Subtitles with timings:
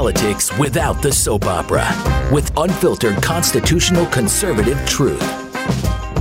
[0.00, 1.86] politics without the soap opera
[2.32, 5.20] with unfiltered constitutional conservative truth.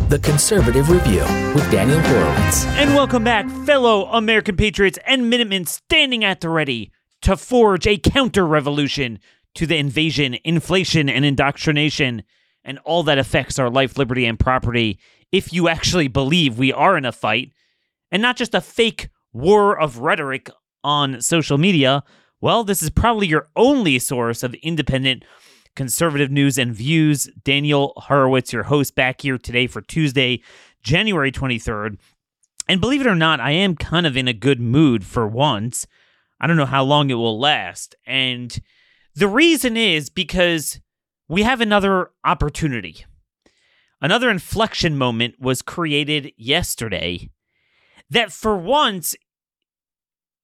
[0.09, 1.21] The Conservative Review
[1.55, 2.65] with Daniel Horowitz.
[2.65, 7.97] And welcome back, fellow American patriots and Minutemen standing at the ready to forge a
[7.97, 9.18] counter revolution
[9.55, 12.23] to the invasion, inflation, and indoctrination,
[12.66, 15.00] and all that affects our life, liberty, and property.
[15.32, 17.54] If you actually believe we are in a fight,
[18.11, 20.50] and not just a fake war of rhetoric
[20.84, 22.04] on social media,
[22.42, 25.24] well, this is probably your only source of independent
[25.75, 27.30] conservative news and views.
[27.43, 30.42] Daniel Horowitz, your host, back here today for Tuesday,
[30.82, 31.97] January 23rd.
[32.67, 35.88] And believe it or not, I am kind of in a good mood for once.
[36.39, 37.95] I don't know how long it will last.
[38.06, 38.58] And
[39.16, 40.80] the reason is because
[41.28, 43.06] we have another opportunity.
[44.02, 47.30] Another inflection moment was created yesterday
[48.09, 49.16] that, for once,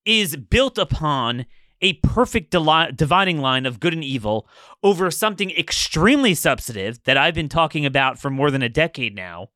[0.03, 1.45] is built upon
[1.81, 4.47] a perfect dividing line of good and evil
[4.81, 9.49] over something extremely substantive that I've been talking about for more than a decade now.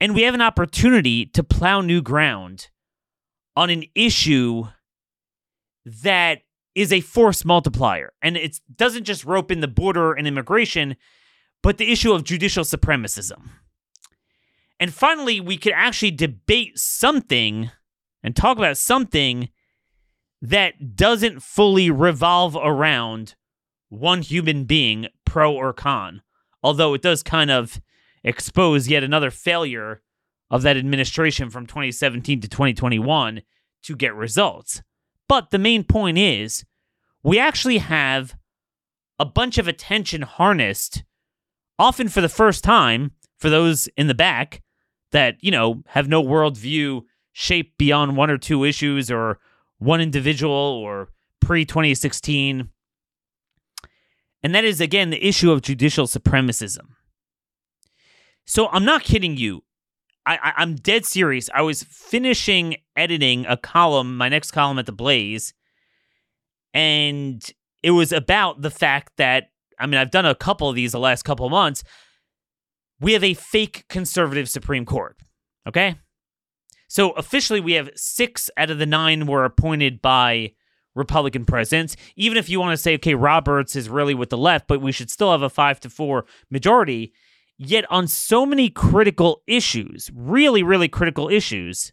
[0.00, 2.68] And we have an opportunity to plow new ground
[3.54, 4.64] on an issue
[5.84, 6.42] that
[6.74, 8.12] is a force multiplier.
[8.20, 10.96] And it doesn't just rope in the border and immigration,
[11.62, 13.48] but the issue of judicial supremacism.
[14.78, 17.70] And finally, we could actually debate something
[18.22, 19.48] and talk about something
[20.50, 23.34] that doesn't fully revolve around
[23.88, 26.22] one human being, pro or con.
[26.62, 27.80] Although it does kind of
[28.22, 30.02] expose yet another failure
[30.50, 33.42] of that administration from 2017 to 2021
[33.82, 34.82] to get results.
[35.28, 36.64] But the main point is
[37.22, 38.36] we actually have
[39.18, 41.02] a bunch of attention harnessed,
[41.78, 44.62] often for the first time, for those in the back
[45.10, 47.02] that, you know, have no worldview
[47.32, 49.38] shaped beyond one or two issues or
[49.78, 51.08] one individual or
[51.40, 52.70] pre 2016.
[54.42, 56.88] And that is, again, the issue of judicial supremacism.
[58.44, 59.64] So I'm not kidding you.
[60.24, 61.48] I, I, am dead serious.
[61.54, 65.54] I was finishing editing a column, my next column at the Blaze,
[66.74, 67.42] and
[67.82, 69.48] it was about the fact that,
[69.78, 71.84] I mean, I've done a couple of these the last couple of months.
[73.00, 75.16] We have a fake conservative Supreme Court.
[75.66, 75.96] Okay?
[76.88, 80.52] So officially, we have six out of the nine were appointed by
[80.94, 81.96] Republican presidents.
[82.16, 84.92] Even if you want to say, okay, Roberts is really with the left, but we
[84.92, 87.12] should still have a five to four majority.
[87.58, 91.92] Yet on so many critical issues, really, really critical issues,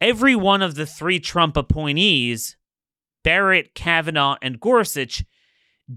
[0.00, 2.56] every one of the three Trump appointees,
[3.24, 5.24] Barrett, Kavanaugh, and Gorsuch,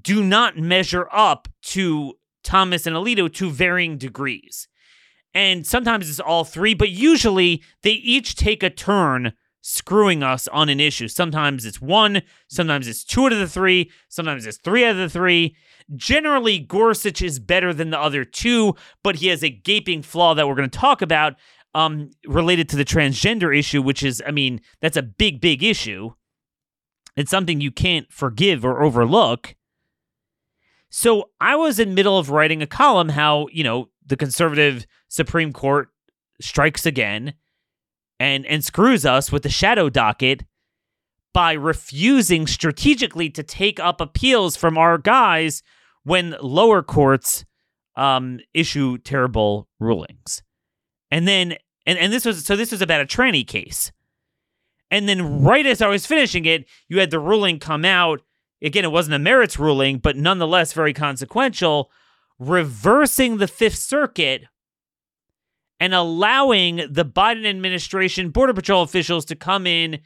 [0.01, 4.67] do not measure up to Thomas and Alito to varying degrees
[5.33, 10.69] and sometimes it's all three, but usually they each take a turn screwing us on
[10.69, 11.07] an issue.
[11.07, 14.97] Sometimes it's one, sometimes it's two out of the three, sometimes it's three out of
[14.97, 15.55] the three.
[15.95, 20.47] Generally, Gorsuch is better than the other two, but he has a gaping flaw that
[20.47, 21.35] we're going to talk about
[21.73, 26.11] um, related to the transgender issue, which is, I mean, that's a big, big issue.
[27.15, 29.55] It's something you can't forgive or overlook.
[30.89, 35.51] So I was in middle of writing a column how, you know, the conservative Supreme
[35.51, 35.89] Court
[36.39, 37.33] strikes again
[38.17, 40.45] and and screws us with the shadow docket
[41.33, 45.63] by refusing strategically to take up appeals from our guys
[46.03, 47.43] when lower courts
[47.97, 50.43] um, issue terrible rulings.
[51.11, 53.91] And then and, and this was so this was about a tranny case.
[54.89, 58.21] And then right as I was finishing it, you had the ruling come out.
[58.61, 61.91] Again, it wasn't a merits ruling, but nonetheless very consequential
[62.39, 64.45] reversing the Fifth Circuit
[65.81, 69.99] and allowing the Biden administration Border Patrol officials to come in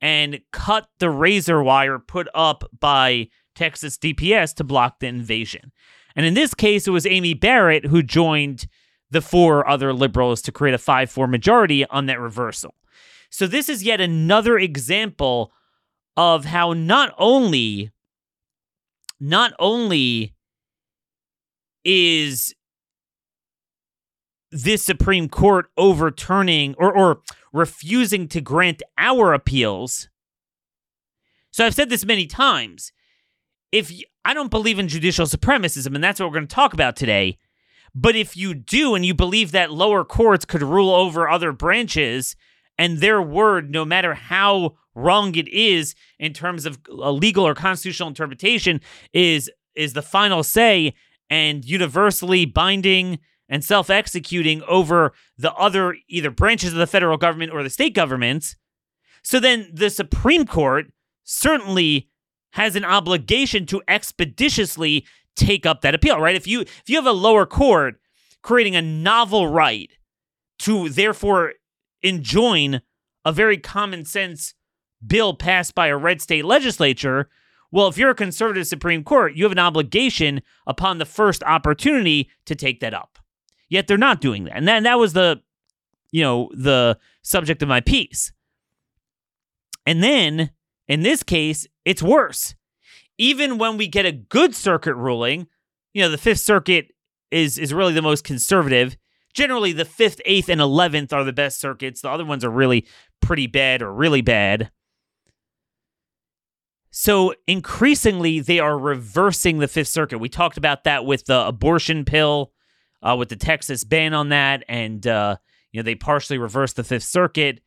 [0.00, 5.70] and cut the razor wire put up by Texas DPS to block the invasion.
[6.16, 8.66] And in this case, it was Amy Barrett who joined
[9.12, 12.74] the four other liberals to create a 5 4 majority on that reversal.
[13.30, 15.52] So, this is yet another example
[16.16, 17.92] of how not only
[19.20, 20.34] not only
[21.84, 22.54] is
[24.52, 27.22] this Supreme Court overturning or, or
[27.52, 30.08] refusing to grant our appeals.
[31.50, 32.92] So I've said this many times.
[33.72, 33.90] If
[34.24, 37.38] I don't believe in judicial supremacism, and that's what we're going to talk about today,
[37.94, 42.36] but if you do and you believe that lower courts could rule over other branches
[42.78, 47.54] and their word, no matter how wrong it is in terms of a legal or
[47.54, 48.80] constitutional interpretation,
[49.12, 50.94] is is the final say
[51.30, 53.18] and universally binding
[53.52, 57.94] and self executing over the other either branches of the federal government or the state
[57.94, 58.56] governments.
[59.22, 60.86] So then the Supreme Court,
[61.24, 62.08] certainly
[62.52, 65.06] has an obligation to expeditiously
[65.36, 66.36] take up that appeal, right?
[66.36, 68.00] If you if you have a lower court
[68.42, 69.90] creating a novel right
[70.60, 71.54] to therefore
[72.02, 72.82] enjoin
[73.24, 74.54] a very common sense
[75.06, 77.28] bill passed by a red state legislature,
[77.70, 82.28] well, if you're a conservative Supreme Court, you have an obligation upon the first opportunity
[82.44, 83.18] to take that up.
[83.72, 84.54] Yet they're not doing that.
[84.54, 85.40] And that, and that was the,
[86.10, 88.30] you know, the subject of my piece.
[89.86, 90.50] And then
[90.88, 92.54] in this case, it's worse.
[93.16, 95.46] Even when we get a good circuit ruling,
[95.94, 96.88] you know, the Fifth Circuit
[97.30, 98.98] is is really the most conservative.
[99.32, 102.02] Generally, the fifth, eighth, and eleventh are the best circuits.
[102.02, 102.86] The other ones are really
[103.22, 104.70] pretty bad or really bad.
[106.90, 110.18] So increasingly, they are reversing the Fifth Circuit.
[110.18, 112.52] We talked about that with the abortion pill,
[113.02, 115.36] uh, with the Texas ban on that, and uh,
[115.72, 117.60] you know they partially reversed the Fifth Circuit,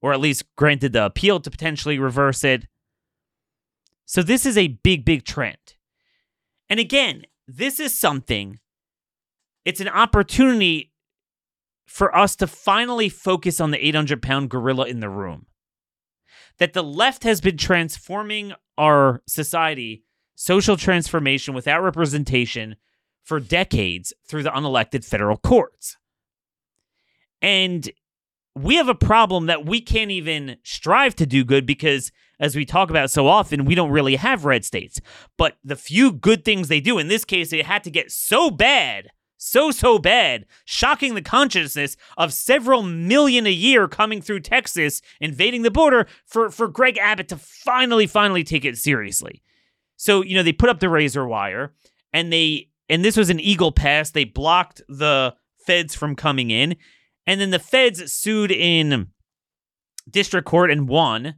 [0.00, 2.66] or at least granted the appeal to potentially reverse it.
[4.04, 5.76] So this is a big, big trend.
[6.68, 8.58] And again, this is something.
[9.64, 10.92] It's an opportunity
[11.86, 15.46] for us to finally focus on the 800 pound gorilla in the room.
[16.58, 20.04] That the left has been transforming our society,
[20.34, 22.76] social transformation without representation,
[23.22, 25.96] for decades through the unelected federal courts.
[27.40, 27.90] And
[28.54, 32.64] we have a problem that we can't even strive to do good because, as we
[32.64, 35.00] talk about so often, we don't really have red states.
[35.38, 38.50] But the few good things they do, in this case, it had to get so
[38.50, 39.08] bad,
[39.38, 45.62] so, so bad, shocking the consciousness of several million a year coming through Texas, invading
[45.62, 49.42] the border, for, for Greg Abbott to finally, finally take it seriously.
[49.96, 51.72] So, you know, they put up the razor wire
[52.12, 54.10] and they, and this was an Eagle Pass.
[54.10, 55.34] They blocked the
[55.66, 56.76] feds from coming in.
[57.26, 59.06] And then the feds sued in
[60.10, 61.36] district court and won.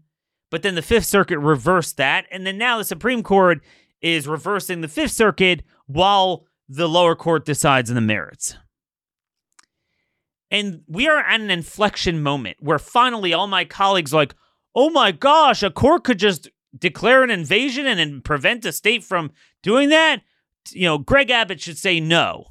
[0.51, 2.27] But then the Fifth Circuit reversed that.
[2.33, 3.61] And then now the Supreme Court
[4.01, 8.57] is reversing the Fifth Circuit while the lower court decides in the merits.
[10.51, 14.35] And we are at an inflection moment where finally all my colleagues like,
[14.75, 19.05] oh my gosh, a court could just declare an invasion and, and prevent a state
[19.05, 19.31] from
[19.63, 20.23] doing that.
[20.71, 22.47] You know, Greg Abbott should say no.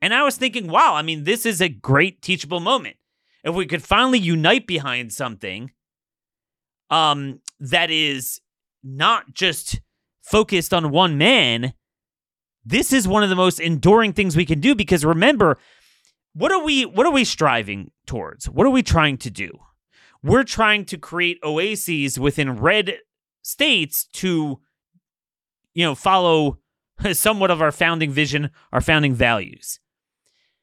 [0.00, 2.96] And I was thinking, wow, I mean, this is a great teachable moment.
[3.44, 5.72] If we could finally unite behind something
[6.90, 8.40] um, that is
[8.82, 9.80] not just
[10.22, 11.72] focused on one man,
[12.64, 15.58] this is one of the most enduring things we can do because remember,
[16.34, 18.48] what are we what are we striving towards?
[18.48, 19.50] What are we trying to do?
[20.22, 22.98] We're trying to create oases within red
[23.42, 24.60] states to
[25.78, 26.58] you know, follow
[27.12, 29.80] somewhat of our founding vision, our founding values.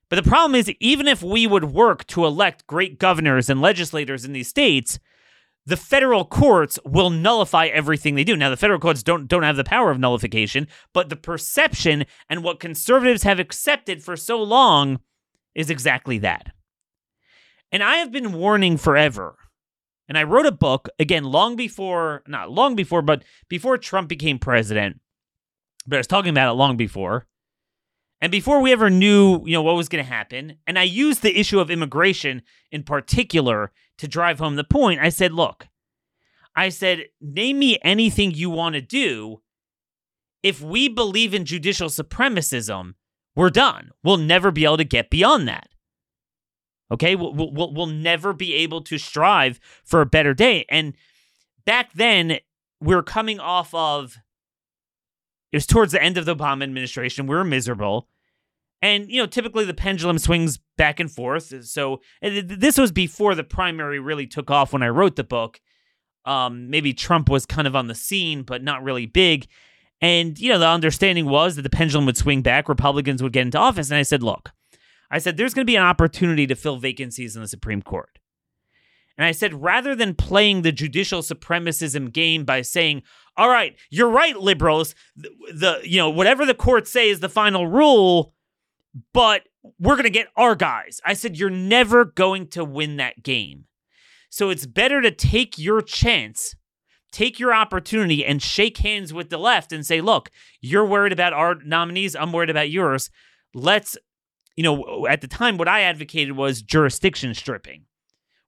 [0.09, 4.23] But the problem is, even if we would work to elect great governors and legislators
[4.23, 4.99] in these states,
[5.65, 8.37] the federal courts will nullify everything they do.
[8.37, 12.43] Now, the federal courts don't don't have the power of nullification, but the perception and
[12.43, 14.99] what conservatives have accepted for so long
[15.55, 16.51] is exactly that.
[17.71, 19.37] And I have been warning forever.
[20.07, 24.37] And I wrote a book again long before, not long before, but before Trump became
[24.37, 24.99] president.
[25.87, 27.27] But I was talking about it long before.
[28.21, 31.21] And before we ever knew, you know, what was going to happen, and I used
[31.21, 32.41] the issue of immigration
[32.71, 35.67] in particular to drive home the point, I said, look,
[36.55, 39.41] I said, name me anything you want to do.
[40.41, 42.93] If we believe in judicial supremacism,
[43.35, 43.91] we're done.
[44.03, 45.67] We'll never be able to get beyond that.
[46.91, 50.65] Okay, we'll, we'll, we'll never be able to strive for a better day.
[50.69, 50.93] And
[51.65, 52.39] back then,
[52.79, 54.17] we we're coming off of
[55.55, 57.27] it was towards the end of the Obama administration.
[57.27, 58.09] We were miserable.
[58.81, 61.65] And, you know, typically the pendulum swings back and forth.
[61.65, 65.61] So this was before the primary really took off when I wrote the book.
[66.25, 69.47] Um, maybe Trump was kind of on the scene, but not really big.
[70.01, 73.43] And, you know, the understanding was that the pendulum would swing back, Republicans would get
[73.43, 73.89] into office.
[73.89, 74.51] And I said, look,
[75.09, 78.19] I said, there's going to be an opportunity to fill vacancies in the Supreme Court.
[79.17, 83.03] And I said, rather than playing the judicial supremacism game by saying,
[83.37, 87.29] all right, you're right, liberals, the, the you know, whatever the courts say is the
[87.29, 88.33] final rule,
[89.13, 89.43] but
[89.79, 91.01] we're going to get our guys.
[91.05, 93.65] I said, you're never going to win that game.
[94.29, 96.55] So it's better to take your chance,
[97.11, 100.29] take your opportunity, and shake hands with the left and say, look,
[100.61, 102.15] you're worried about our nominees.
[102.15, 103.09] I'm worried about yours.
[103.53, 103.97] Let's,
[104.55, 107.85] you know, at the time, what I advocated was jurisdiction stripping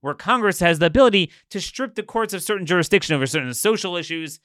[0.02, 3.96] where Congress has the ability to strip the courts of certain jurisdiction over certain social
[3.96, 4.40] issues.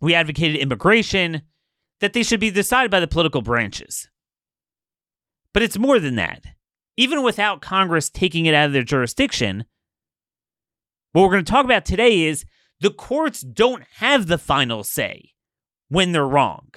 [0.00, 1.42] We advocated immigration,
[2.00, 4.08] that they should be decided by the political branches.
[5.52, 6.44] But it's more than that.
[6.96, 9.64] Even without Congress taking it out of their jurisdiction,
[11.12, 12.44] what we're going to talk about today is
[12.80, 15.30] The courts don't have the final say
[15.88, 16.68] when they're wrong.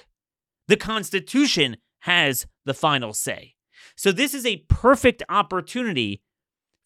[0.68, 3.54] The Constitution has the final say.
[3.96, 6.22] So this is a perfect opportunity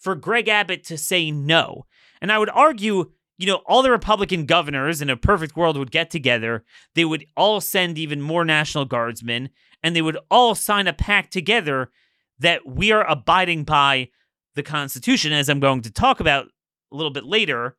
[0.01, 1.87] for Greg Abbott to say no.
[2.21, 5.91] And I would argue, you know, all the Republican governors in a perfect world would
[5.91, 6.65] get together.
[6.95, 9.51] They would all send even more National Guardsmen,
[9.83, 11.91] and they would all sign a pact together
[12.39, 14.11] that we are abiding by
[14.55, 16.47] the Constitution, as I'm going to talk about
[16.93, 17.77] a little bit later.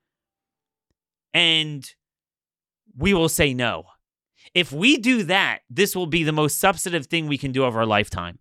[1.33, 1.89] And
[2.97, 3.85] we will say no.
[4.53, 7.75] If we do that, this will be the most substantive thing we can do of
[7.75, 8.39] our lifetime.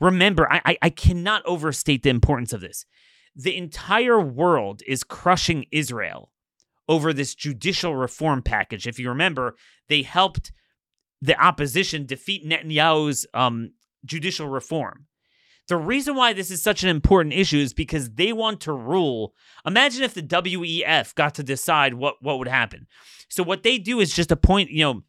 [0.00, 2.84] Remember, I, I, I cannot overstate the importance of this.
[3.36, 6.32] The entire world is crushing Israel
[6.88, 8.86] over this judicial reform package.
[8.86, 9.56] If you remember,
[9.88, 10.52] they helped
[11.20, 13.72] the opposition defeat Netanyahu's um,
[14.04, 15.06] judicial reform.
[15.68, 19.34] The reason why this is such an important issue is because they want to rule.
[19.66, 22.86] Imagine if the WEF got to decide what, what would happen.
[23.28, 25.02] So what they do is just appoint, you know,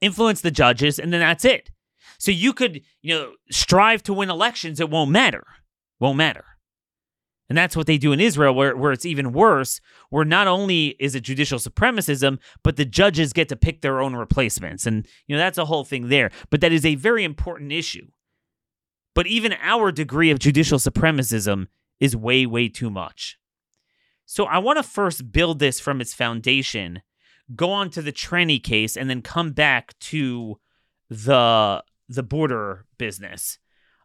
[0.00, 1.70] influence the judges, and then that's it.
[2.18, 4.78] So you could, you know, strive to win elections.
[4.78, 5.44] It won't matter.
[5.98, 6.44] Won't matter.
[7.50, 10.94] And that's what they do in Israel, where, where it's even worse, where not only
[11.00, 14.86] is it judicial supremacism, but the judges get to pick their own replacements.
[14.86, 16.30] And, you know, that's a whole thing there.
[16.48, 18.06] But that is a very important issue.
[19.16, 21.66] But even our degree of judicial supremacism
[21.98, 23.36] is way, way too much.
[24.26, 27.02] So I want to first build this from its foundation,
[27.56, 30.60] go on to the tranny case, and then come back to
[31.08, 33.58] the the border business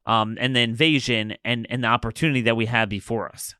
[0.06, 3.56] um, and the invasion and, and the opportunity that we have before us.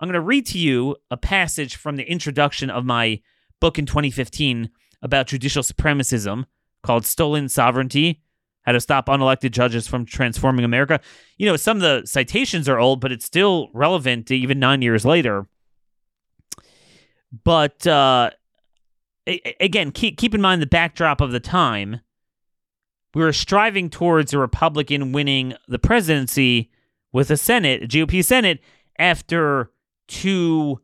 [0.00, 3.20] I'm going to read to you a passage from the introduction of my
[3.60, 4.70] book in 2015
[5.02, 6.44] about judicial supremacism
[6.82, 8.22] called Stolen Sovereignty
[8.62, 11.00] How to Stop Unelected Judges from Transforming America.
[11.36, 15.04] You know, some of the citations are old, but it's still relevant even nine years
[15.04, 15.48] later.
[17.44, 18.30] But uh,
[19.60, 22.00] again, keep, keep in mind the backdrop of the time
[23.14, 26.70] we were striving towards a Republican winning the presidency
[27.12, 28.60] with a Senate, a GOP Senate,
[28.98, 29.70] after
[30.06, 30.80] two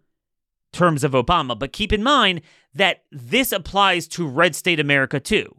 [0.73, 1.59] terms of Obama.
[1.59, 2.41] But keep in mind
[2.75, 5.55] that this applies to red state America too,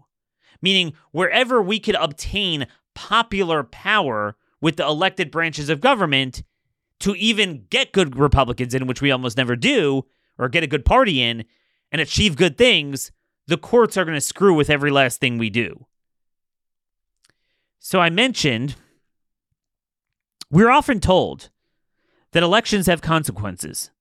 [0.62, 6.44] meaning wherever we could obtain popular power with the elected branches of government
[7.00, 10.06] to even get good Republicans in, which we almost never do,
[10.38, 11.46] or get a good party in
[11.92, 13.12] and achieve good things,
[13.48, 15.86] the courts are going to screw with every last thing we do.
[17.80, 18.76] So I mentioned
[20.52, 21.50] we're often told
[22.32, 23.92] that elections have consequences.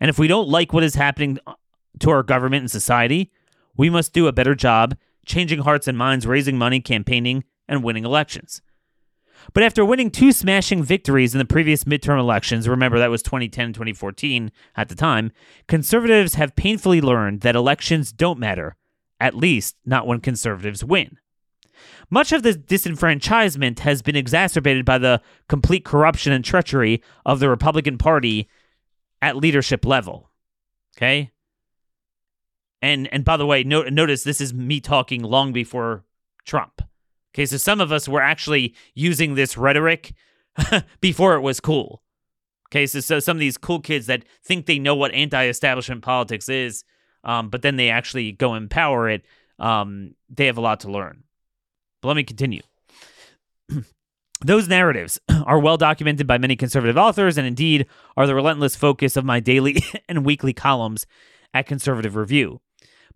[0.00, 1.54] And if we don't like what is happening uh,
[2.00, 3.30] to our government and society,
[3.76, 8.04] we must do a better job changing hearts and minds, raising money, campaigning, and winning
[8.04, 8.60] elections.
[9.52, 13.66] But after winning two smashing victories in the previous midterm elections, remember that was 2010
[13.66, 15.32] and 2014 at the time,
[15.66, 18.76] conservatives have painfully learned that elections don't matter,
[19.20, 21.18] at least not when conservatives win.
[22.12, 27.48] Much of this disenfranchisement has been exacerbated by the complete corruption and treachery of the
[27.48, 28.50] Republican Party
[29.22, 30.28] at leadership level.
[30.94, 31.30] Okay?
[32.82, 36.04] And and by the way, no, notice this is me talking long before
[36.44, 36.82] Trump.
[37.34, 40.12] Okay, so some of us were actually using this rhetoric
[41.00, 42.02] before it was cool.
[42.68, 46.50] Okay, so, so some of these cool kids that think they know what anti-establishment politics
[46.50, 46.84] is,
[47.24, 49.24] um, but then they actually go empower it.
[49.58, 51.24] Um, they have a lot to learn.
[52.02, 52.62] But let me continue.
[54.44, 59.16] Those narratives are well documented by many conservative authors and indeed are the relentless focus
[59.16, 61.06] of my daily and weekly columns
[61.54, 62.60] at Conservative Review.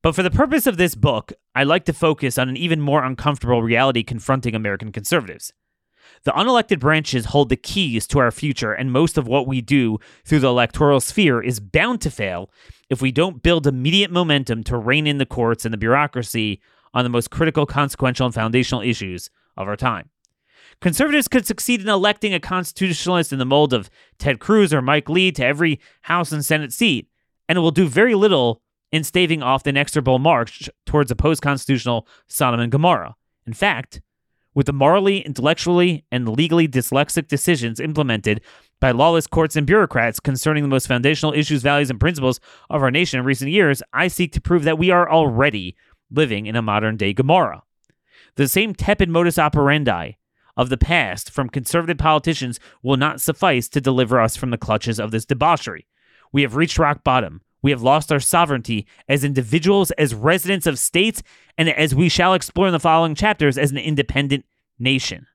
[0.02, 3.02] But for the purpose of this book, I like to focus on an even more
[3.02, 5.52] uncomfortable reality confronting American conservatives.
[6.24, 9.98] The unelected branches hold the keys to our future, and most of what we do
[10.24, 12.50] through the electoral sphere is bound to fail
[12.88, 16.60] if we don't build immediate momentum to rein in the courts and the bureaucracy
[16.94, 20.10] on the most critical, consequential, and foundational issues of our time.
[20.80, 23.88] Conservatives could succeed in electing a constitutionalist in the mold of
[24.18, 27.08] Ted Cruz or Mike Lee to every House and Senate seat,
[27.48, 28.60] and it will do very little
[28.92, 33.16] in staving off the inexorable march towards a post constitutional Sodom and Gomorrah.
[33.46, 34.00] In fact,
[34.54, 38.40] with the morally, intellectually, and legally dyslexic decisions implemented
[38.80, 42.40] by lawless courts and bureaucrats concerning the most foundational issues, values, and principles
[42.70, 45.76] of our nation in recent years, I seek to prove that we are already
[46.10, 47.62] living in a modern day Gomorrah.
[48.36, 50.12] The same tepid modus operandi
[50.56, 54.98] of the past from conservative politicians will not suffice to deliver us from the clutches
[54.98, 55.86] of this debauchery.
[56.32, 57.42] We have reached rock bottom.
[57.62, 61.22] We have lost our sovereignty as individuals, as residents of states,
[61.58, 64.44] and as we shall explore in the following chapters, as an independent
[64.78, 65.26] nation.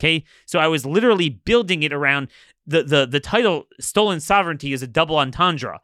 [0.00, 2.28] Okay, so I was literally building it around
[2.66, 5.80] the the the title "Stolen Sovereignty" is a double entendre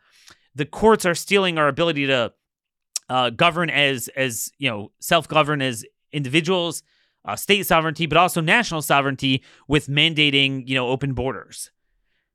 [0.55, 2.33] the courts are stealing our ability to
[3.09, 6.83] uh, govern as as you know self govern as individuals,
[7.25, 11.71] uh, state sovereignty, but also national sovereignty with mandating you know open borders.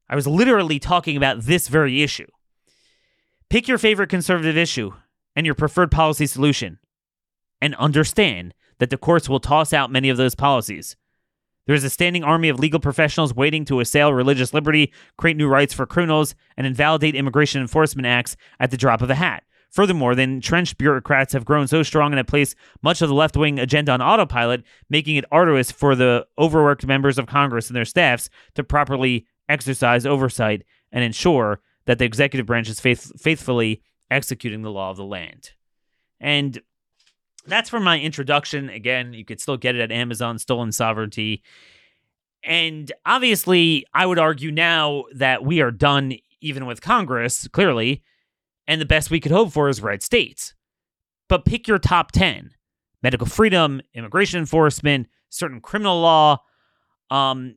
[0.10, 2.28] I was literally talking about this very issue.
[3.50, 4.92] Pick your favorite conservative issue
[5.36, 6.80] and your preferred policy solution,
[7.62, 10.96] and understand that the courts will toss out many of those policies.
[11.66, 15.48] There is a standing army of legal professionals waiting to assail religious liberty, create new
[15.48, 19.44] rights for criminals, and invalidate immigration enforcement acts at the drop of a hat.
[19.70, 23.38] Furthermore, the entrenched bureaucrats have grown so strong and have placed much of the left
[23.38, 27.86] wing agenda on autopilot, making it arduous for the overworked members of Congress and their
[27.86, 34.64] staffs to properly exercise oversight and ensure that the executive branch is faith- faithfully executing
[34.64, 35.52] the law of the land.
[36.20, 36.60] And
[37.46, 38.70] that's for my introduction.
[38.70, 41.44] Again, you could still get it at Amazon, Stolen Sovereignty.
[42.44, 48.04] And obviously, I would argue now that we are done even with Congress, clearly,
[48.70, 50.54] and the best we could hope for is red states.
[51.28, 52.52] But pick your top 10
[53.02, 56.38] medical freedom, immigration enforcement, certain criminal law.
[57.10, 57.56] Um,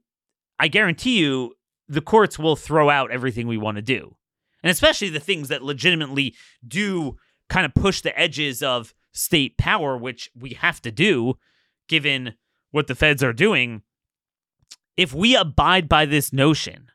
[0.59, 1.55] I guarantee you
[1.89, 4.17] the courts will throw out everything we want to do.
[4.63, 6.35] And especially the things that legitimately
[6.67, 7.17] do
[7.51, 11.35] kind of push the edges of state power, which we have to do
[11.89, 12.35] given
[12.71, 13.83] what the feds are doing,
[14.97, 16.87] if we abide by this notion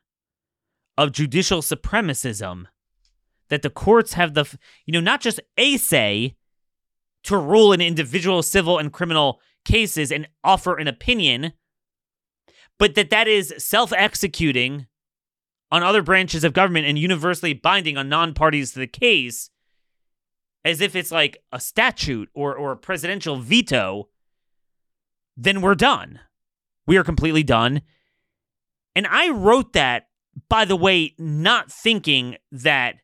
[0.96, 2.64] of judicial supremacism,
[3.48, 4.44] that the courts have the,
[4.84, 6.36] you know, not just a say
[7.24, 11.52] to rule in individual civil and criminal cases and offer an opinion,
[12.78, 14.86] but that that is self executing
[15.70, 19.50] on other branches of government and universally binding on non parties to the case
[20.64, 24.08] as if it's like a statute or, or a presidential veto,
[25.36, 26.20] then we're done.
[26.86, 27.82] We are completely done.
[28.94, 30.08] And I wrote that,
[30.48, 32.96] by the way, not thinking that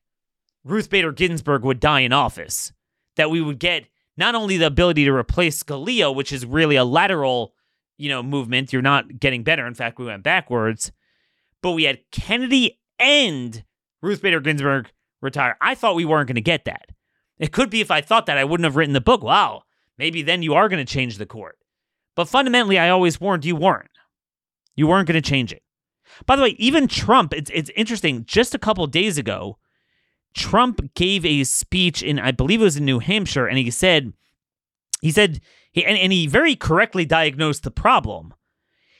[0.64, 2.72] Ruth Bader Ginsburg would die in office,
[3.16, 6.84] that we would get not only the ability to replace Scalia, which is really a
[6.84, 7.54] lateral,
[7.98, 8.72] you know, movement.
[8.72, 9.66] You're not getting better.
[9.66, 10.92] In fact, we went backwards.
[11.62, 13.64] But we had Kennedy and
[14.02, 15.56] Ruth Bader Ginsburg retire.
[15.60, 16.90] I thought we weren't going to get that.
[17.38, 19.22] It could be if I thought that I wouldn't have written the book.
[19.22, 19.62] Wow,
[19.98, 21.58] maybe then you are going to change the court.
[22.14, 23.90] But fundamentally, I always warned you weren't.
[24.76, 25.62] You weren't going to change it.
[26.26, 28.24] By the way, even Trump, it's, it's interesting.
[28.24, 29.58] Just a couple days ago,
[30.34, 34.12] Trump gave a speech in, I believe it was in New Hampshire, and he said,
[35.00, 35.40] he said,
[35.72, 38.34] he, and, and he very correctly diagnosed the problem.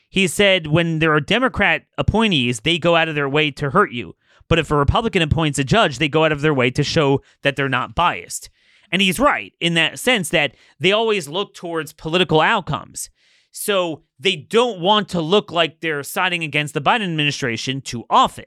[0.09, 3.90] He said, when there are Democrat appointees, they go out of their way to hurt
[3.90, 4.14] you.
[4.49, 7.20] But if a Republican appoints a judge, they go out of their way to show
[7.42, 8.51] that they're not biased.
[8.92, 13.11] And he's right in that sense that they always look towards political outcomes.
[13.51, 18.44] So they don't want to look like they're siding against the Biden administration too often.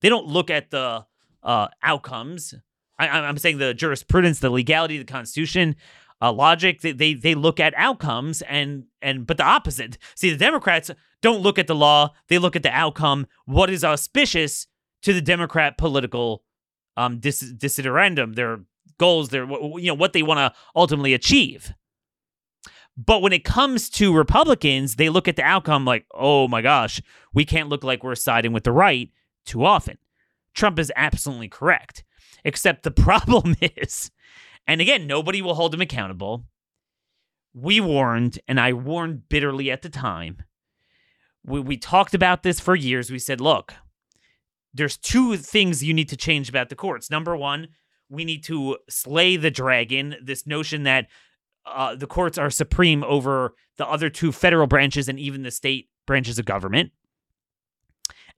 [0.00, 1.06] They don't look at the
[1.44, 2.54] uh, outcomes.
[2.98, 5.76] I, am saying the jurisprudence, the legality, the Constitution,
[6.22, 6.80] uh, logic.
[6.80, 9.98] They, they they look at outcomes and and but the opposite.
[10.14, 13.26] See, the Democrats don't look at the law; they look at the outcome.
[13.46, 14.66] What is auspicious
[15.02, 16.44] to the Democrat political
[16.96, 18.60] um dis- desiderandum, their
[18.98, 21.74] goals, their you know what they want to ultimately achieve.
[22.96, 27.02] But when it comes to Republicans, they look at the outcome like, oh my gosh,
[27.32, 29.10] we can't look like we're siding with the right
[29.44, 29.98] too often.
[30.54, 32.04] Trump is absolutely correct.
[32.44, 34.10] Except the problem is,
[34.66, 36.44] and again, nobody will hold him accountable.
[37.52, 40.42] We warned, and I warned bitterly at the time.
[41.44, 43.10] We, we talked about this for years.
[43.10, 43.74] We said, look,
[44.72, 47.10] there's two things you need to change about the courts.
[47.10, 47.68] Number one,
[48.08, 51.06] we need to slay the dragon, this notion that
[51.66, 55.88] uh, the courts are supreme over the other two federal branches and even the state
[56.06, 56.92] branches of government.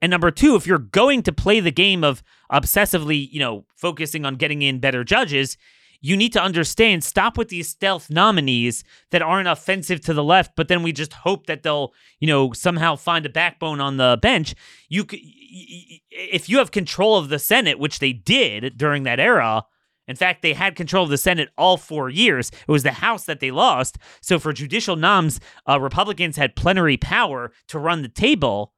[0.01, 4.25] And number two, if you're going to play the game of obsessively, you know, focusing
[4.25, 5.57] on getting in better judges,
[6.01, 10.55] you need to understand stop with these stealth nominees that aren't offensive to the left
[10.55, 14.17] but then we just hope that they'll you know somehow find a backbone on the
[14.21, 14.55] bench.
[14.89, 19.65] You if you have control of the senate which they did during that era
[20.07, 22.49] in fact they had control of the senate all four years.
[22.49, 23.97] It was the house that they lost.
[24.21, 28.73] So for judicial noms uh, republicans had plenary power to run the table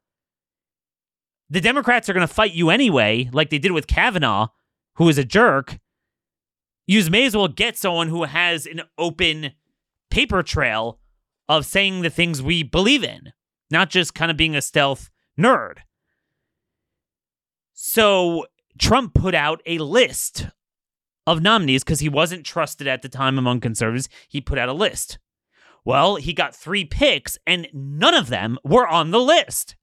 [1.49, 4.47] the democrats are going to fight you anyway like they did with kavanaugh
[4.95, 5.79] who is a jerk
[6.89, 9.51] you may as well get someone who has an open
[10.09, 10.99] paper trail
[11.47, 13.31] of saying the things we believe in,
[13.69, 15.79] not just kind of being a stealth nerd.
[17.73, 18.47] So
[18.79, 20.47] Trump put out a list
[21.27, 24.09] of nominees because he wasn't trusted at the time among conservatives.
[24.27, 25.19] He put out a list.
[25.85, 29.75] Well, he got three picks, and none of them were on the list.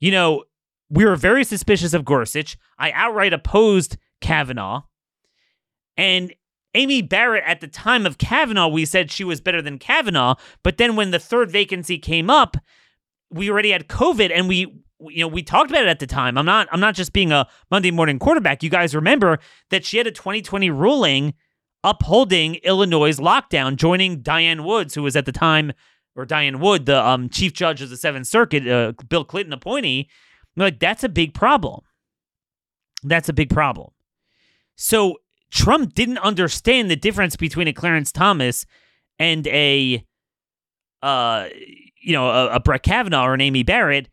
[0.00, 0.44] You know,
[0.90, 2.56] we were very suspicious of Gorsuch.
[2.78, 4.82] I outright opposed Kavanaugh.
[5.96, 6.32] And
[6.74, 10.36] Amy Barrett, at the time of Kavanaugh, we said she was better than Kavanaugh.
[10.62, 12.56] But then when the third vacancy came up,
[13.30, 16.36] we already had COVID and we you know we talked about it at the time
[16.36, 19.38] i'm not i'm not just being a monday morning quarterback you guys remember
[19.70, 21.34] that she had a 2020 ruling
[21.84, 25.72] upholding illinois lockdown joining diane woods who was at the time
[26.18, 30.10] or diane wood the um, chief judge of the seventh circuit uh, bill clinton appointee
[30.56, 31.80] like that's a big problem
[33.04, 33.90] that's a big problem
[34.76, 35.16] so
[35.50, 38.66] trump didn't understand the difference between a clarence thomas
[39.18, 40.04] and a
[41.02, 41.46] uh
[42.02, 44.08] you know a, a brett kavanaugh or an amy barrett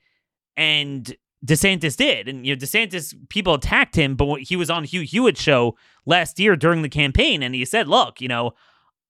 [0.56, 1.16] and
[1.46, 2.28] DeSantis did.
[2.28, 6.40] And you know, DeSantis people attacked him, but he was on Hugh Hewitt's show last
[6.40, 8.54] year during the campaign, and he said, "Look, you know,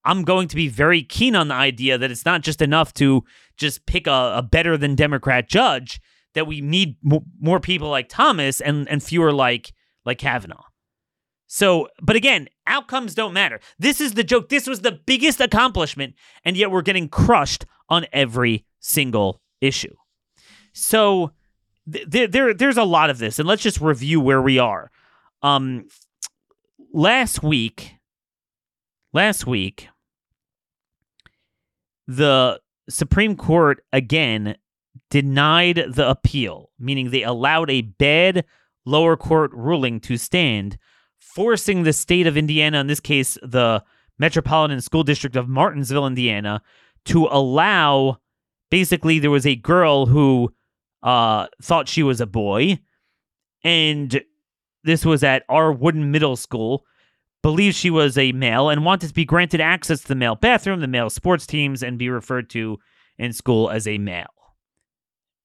[0.05, 3.23] I'm going to be very keen on the idea that it's not just enough to
[3.57, 5.99] just pick a, a better than Democrat judge.
[6.33, 9.73] That we need m- more people like Thomas and and fewer like
[10.05, 10.65] like Kavanaugh."
[11.47, 13.59] So, but again, outcomes don't matter.
[13.79, 14.49] This is the joke.
[14.49, 19.95] This was the biggest accomplishment, and yet we're getting crushed on every single issue.
[20.73, 21.31] So
[21.91, 24.91] th- there there's a lot of this, and let's just review where we are.
[25.41, 25.87] Um,
[26.93, 27.95] last week,
[29.13, 29.87] last week,
[32.07, 34.55] the Supreme Court again
[35.09, 38.45] denied the appeal, meaning they allowed a bad
[38.85, 40.77] lower court ruling to stand,
[41.19, 43.83] forcing the state of Indiana, in this case, the
[44.17, 46.61] Metropolitan School District of Martinsville, Indiana,
[47.05, 48.17] to allow
[48.69, 50.53] basically there was a girl who
[51.03, 52.79] uh, thought she was a boy,
[53.63, 54.21] and
[54.83, 56.85] this was at our Wooden Middle School.
[57.45, 60.79] Believed she was a male and wanted to be granted access to the male bathroom,
[60.79, 62.79] the male sports teams, and be referred to
[63.19, 64.33] in school as a male.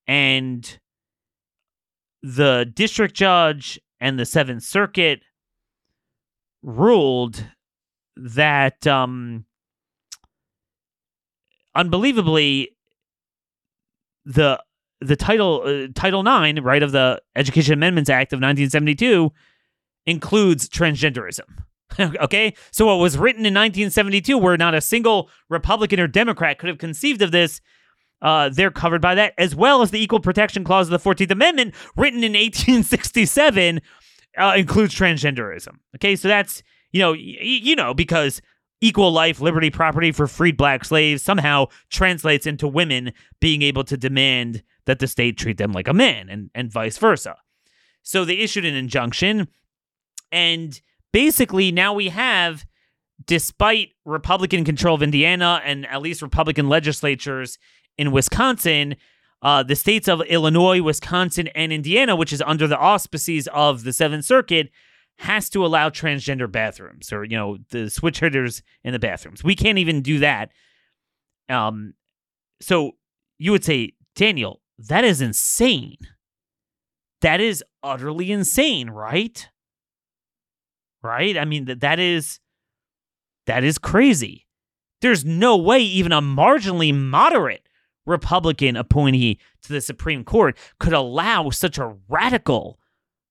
[0.06, 0.80] And
[2.22, 5.20] the district judge and the Seventh Circuit
[6.62, 7.44] ruled
[8.16, 9.44] that, um,
[11.74, 12.70] unbelievably,
[14.24, 14.58] the
[15.02, 19.30] the title uh, Title Nine, right, of the Education Amendments Act of 1972
[20.06, 21.44] includes transgenderism.
[22.00, 26.68] okay, so what was written in 1972, where not a single Republican or Democrat could
[26.68, 27.60] have conceived of this,
[28.22, 31.30] uh, they're covered by that, as well as the Equal Protection Clause of the 14th
[31.30, 33.80] Amendment, written in 1867,
[34.38, 35.78] uh, includes transgenderism.
[35.96, 38.40] Okay, so that's you know y- you know because
[38.80, 43.96] equal life, liberty, property for freed black slaves somehow translates into women being able to
[43.96, 47.36] demand that the state treat them like a man and, and vice versa.
[48.02, 49.48] So they issued an injunction.
[50.32, 50.80] And
[51.12, 52.64] basically, now we have,
[53.26, 57.58] despite Republican control of Indiana and at least Republican legislatures
[57.98, 58.96] in Wisconsin,
[59.42, 63.92] uh, the states of Illinois, Wisconsin, and Indiana, which is under the auspices of the
[63.92, 64.70] Seventh Circuit,
[65.18, 69.44] has to allow transgender bathrooms or you know the switch hitters in the bathrooms.
[69.44, 70.50] We can't even do that.
[71.48, 71.94] Um,
[72.60, 72.92] so
[73.38, 75.98] you would say, Daniel, that is insane.
[77.20, 79.48] That is utterly insane, right?
[81.02, 81.36] Right?
[81.36, 82.40] I mean that that is
[83.46, 84.46] that is crazy.
[85.00, 87.66] There's no way even a marginally moderate
[88.06, 92.78] Republican appointee to the Supreme Court could allow such a radical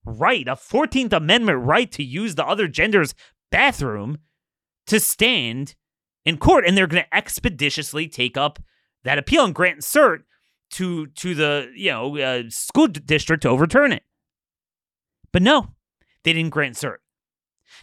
[0.06, 3.14] right, a 14th Amendment right to use the other gender's
[3.52, 4.20] bathroom
[4.88, 5.76] to stand
[6.26, 6.66] in court.
[6.66, 8.60] And they're going to expeditiously take up
[9.04, 10.20] that appeal and grant cert
[10.72, 14.04] to to the you know uh, school district to overturn it.
[15.32, 15.70] But no,
[16.24, 16.98] they didn't grant cert.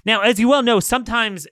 [0.04, 1.46] Now, as you well know, sometimes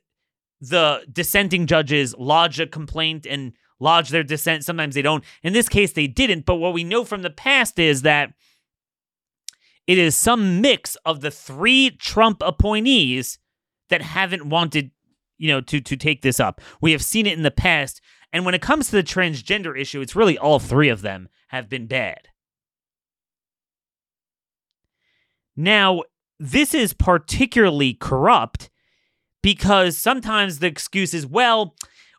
[0.61, 4.65] the dissenting judges lodge a complaint and lodge their dissent.
[4.65, 5.25] Sometimes they don't.
[5.43, 6.47] In this case, they didn't.
[6.47, 8.33] But what we know from the past is that
[9.87, 13.39] it is some mix of the three Trump appointees
[13.91, 14.91] that haven't wanted,
[15.37, 16.61] you know, to to take this up.
[16.81, 18.01] We have seen it in the past,
[18.33, 21.69] and when it comes to the transgender issue, it's really all three of them have
[21.69, 22.29] been bad.
[25.57, 26.03] Now,
[26.45, 28.69] this is particularly corrupt
[29.43, 31.75] because sometimes the excuse is, well,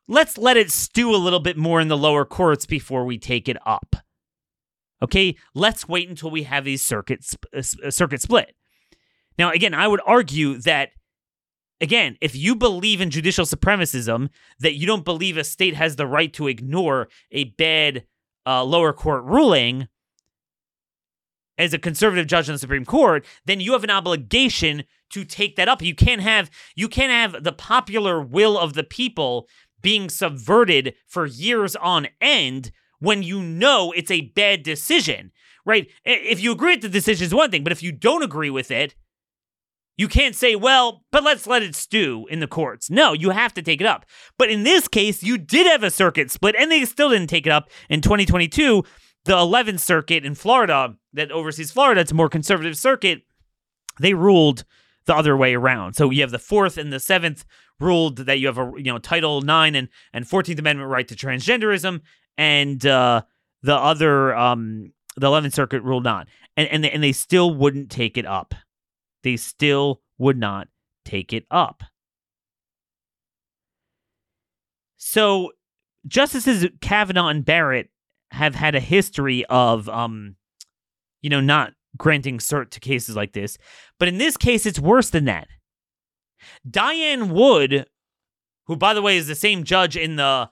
[0.07, 3.47] let's let it stew a little bit more in the lower courts before we take
[3.47, 3.95] it up.
[5.01, 8.55] Okay, let's wait until we have a circuits uh, uh, circuit split.
[9.37, 10.89] Now, again, I would argue that
[11.79, 16.07] again, if you believe in judicial supremacism, that you don't believe a state has the
[16.07, 18.05] right to ignore a bad
[18.47, 19.87] uh, lower court ruling
[21.57, 25.55] as a conservative judge on the Supreme Court, then you have an obligation to take
[25.55, 25.81] that up.
[25.81, 29.47] You can't have you can't have the popular will of the people
[29.81, 35.31] being subverted for years on end when you know it's a bad decision.
[35.65, 35.87] right?
[36.03, 38.71] If you agree with the decision is one thing, but if you don't agree with
[38.71, 38.95] it,
[39.97, 42.89] you can't say, well, but let's let it stew in the courts.
[42.89, 44.05] No, you have to take it up.
[44.37, 47.45] But in this case, you did have a circuit split and they still didn't take
[47.45, 48.83] it up in 2022.
[49.25, 53.23] The 11th Circuit in Florida that oversees Florida, it's a more conservative circuit,
[53.99, 54.63] they ruled
[55.05, 55.93] the other way around.
[55.93, 57.45] So you have the 4th and the 7th
[57.79, 61.15] ruled that you have a you know Title 9 and and 14th Amendment right to
[61.15, 61.99] transgenderism
[62.37, 63.21] and uh
[63.63, 66.27] the other um the 11th Circuit ruled not.
[66.55, 68.55] And and they, and they still wouldn't take it up
[69.25, 70.69] they still would not
[71.03, 71.83] take it up.
[74.97, 75.51] So,
[76.07, 77.89] Justices Kavanaugh and Barrett
[78.31, 80.35] have had a history of, um,
[81.25, 83.57] you know, not granting cert to cases like this.
[83.97, 85.47] But in this case, it's worse than that.
[86.69, 87.87] Diane Wood,
[88.67, 90.51] who, by the way, is the same judge in the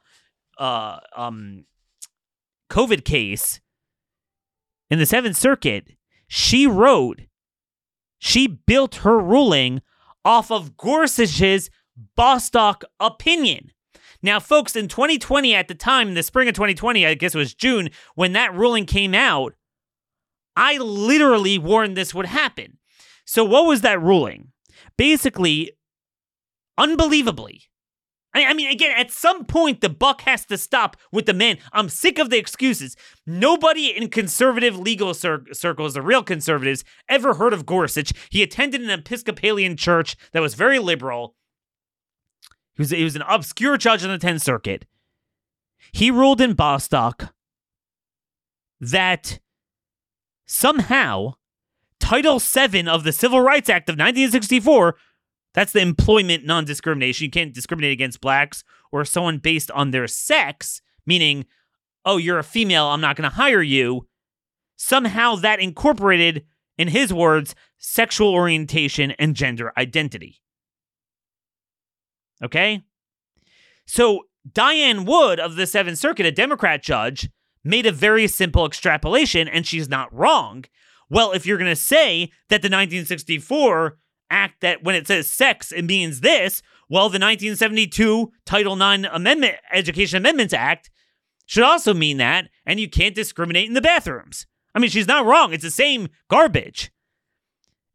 [0.57, 1.65] uh, um,
[2.71, 3.61] COVID case
[4.89, 5.89] in the Seventh Circuit,
[6.27, 7.21] she wrote
[8.17, 9.83] she built her ruling
[10.25, 11.69] off of Gorsuch's
[12.15, 13.69] Bostock opinion.
[14.23, 17.37] Now, folks, in 2020, at the time, in the spring of 2020, I guess it
[17.37, 19.53] was June, when that ruling came out,
[20.55, 22.77] I literally warned this would happen.
[23.25, 24.51] So, what was that ruling?
[24.97, 25.71] Basically,
[26.77, 27.63] unbelievably,
[28.35, 31.57] I, mean, again, at some point, the buck has to stop with the man.
[31.71, 32.95] I'm sick of the excuses.
[33.27, 38.11] Nobody in conservative legal cir- circles, the real conservatives, ever heard of Gorsuch.
[38.31, 41.35] He attended an Episcopalian church that was very liberal.
[42.75, 44.85] He was, he was an obscure judge on the 10th Circuit.
[45.91, 47.35] He ruled in Bostock
[48.79, 49.39] that
[50.45, 51.33] somehow
[51.99, 54.95] Title VII of the Civil Rights Act of 1964
[55.53, 57.25] that's the employment non discrimination.
[57.25, 61.45] You can't discriminate against blacks or someone based on their sex, meaning,
[62.05, 64.07] oh, you're a female, I'm not going to hire you.
[64.75, 66.45] Somehow that incorporated,
[66.77, 70.41] in his words, sexual orientation and gender identity.
[72.43, 72.83] Okay?
[73.85, 77.29] So Diane Wood of the Seventh Circuit, a Democrat judge,
[77.63, 80.65] made a very simple extrapolation, and she's not wrong.
[81.09, 83.97] Well, if you're going to say that the 1964
[84.29, 86.61] act that when it says sex, it means this.
[86.89, 90.89] Well, the 1972 Title IX Amendment, Education Amendments Act
[91.45, 94.47] should also mean that, and you can't discriminate in the bathrooms.
[94.75, 95.53] I mean, she's not wrong.
[95.53, 96.91] It's the same garbage.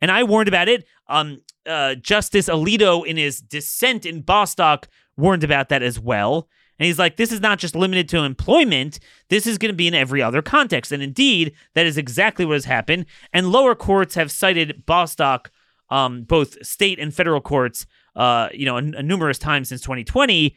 [0.01, 0.85] And I warned about it.
[1.09, 6.49] Um, uh, Justice Alito, in his dissent in Bostock, warned about that as well.
[6.79, 9.01] And he's like, this is not just limited to employment.
[9.31, 10.93] This is going to be in every other context.
[10.93, 13.07] And indeed, that is exactly what has happened.
[13.33, 15.51] And lower courts have cited Bostock
[15.91, 20.57] um, both state and federal courts, uh, you know, n- numerous times since 2020.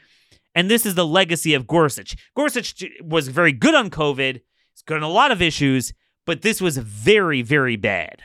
[0.53, 2.15] And this is the legacy of Gorsuch.
[2.35, 4.41] Gorsuch was very good on COVID.
[4.73, 5.93] He's good on a lot of issues,
[6.25, 8.23] but this was very, very bad.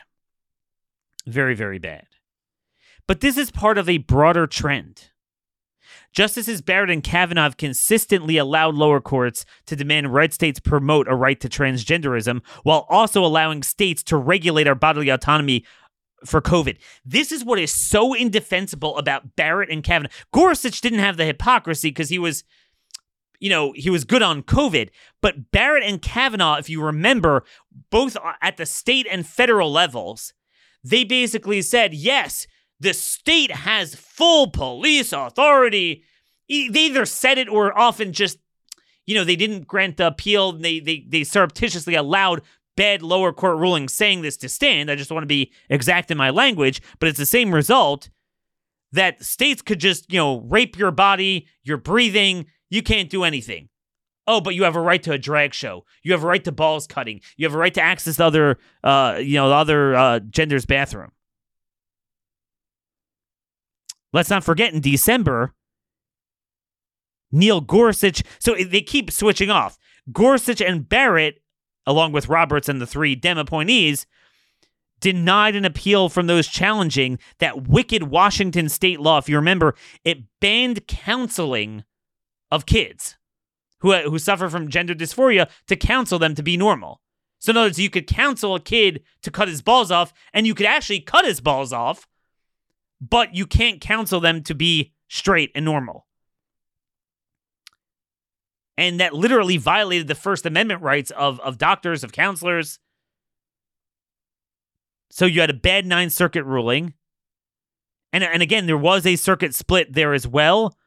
[1.25, 2.07] Very, very bad.
[3.07, 5.11] But this is part of a broader trend.
[6.13, 11.39] Justices Barrett and Kavanaugh consistently allowed lower courts to demand red states promote a right
[11.39, 15.65] to transgenderism while also allowing states to regulate our bodily autonomy
[16.25, 16.77] for COVID.
[17.05, 20.11] This is what is so indefensible about Barrett and Kavanaugh.
[20.33, 22.43] Gorsuch didn't have the hypocrisy because he was,
[23.39, 24.89] you know, he was good on COVID.
[25.21, 27.43] But Barrett and Kavanaugh, if you remember,
[27.91, 30.33] both at the state and federal levels,
[30.83, 32.47] they basically said, yes,
[32.79, 36.03] the state has full police authority.
[36.49, 38.37] They either said it or often just
[39.07, 40.51] you know, they didn't grant the appeal.
[40.51, 42.41] They they they surreptitiously allowed
[42.75, 44.91] bad lower court rulings saying this to stand.
[44.91, 48.09] I just want to be exact in my language, but it's the same result
[48.91, 53.69] that states could just, you know, rape your body, your breathing, you can't do anything.
[54.27, 55.85] Oh, but you have a right to a drag show.
[56.03, 57.21] You have a right to balls cutting.
[57.37, 60.65] You have a right to access the other, uh, you know, the other uh, gender's
[60.65, 61.11] bathroom.
[64.17, 65.53] Let's not forget in December,
[67.31, 68.23] Neil Gorsuch.
[68.39, 69.77] So they keep switching off.
[70.11, 71.41] Gorsuch and Barrett
[71.87, 74.05] along with Roberts and the three Dem appointees,
[74.99, 79.17] denied an appeal from those challenging that wicked Washington state law.
[79.17, 81.85] If you remember, it banned counseling
[82.51, 83.17] of kids
[83.79, 86.99] who, uh, who suffer from gender dysphoria to counsel them to be normal.
[87.39, 90.45] So, in other words, you could counsel a kid to cut his balls off, and
[90.45, 92.07] you could actually cut his balls off,
[92.99, 96.07] but you can't counsel them to be straight and normal
[98.77, 102.79] and that literally violated the First Amendment rights of, of doctors, of counselors.
[105.09, 106.93] So you had a bad Ninth Circuit ruling.
[108.13, 110.77] And, and again, there was a circuit split there as well.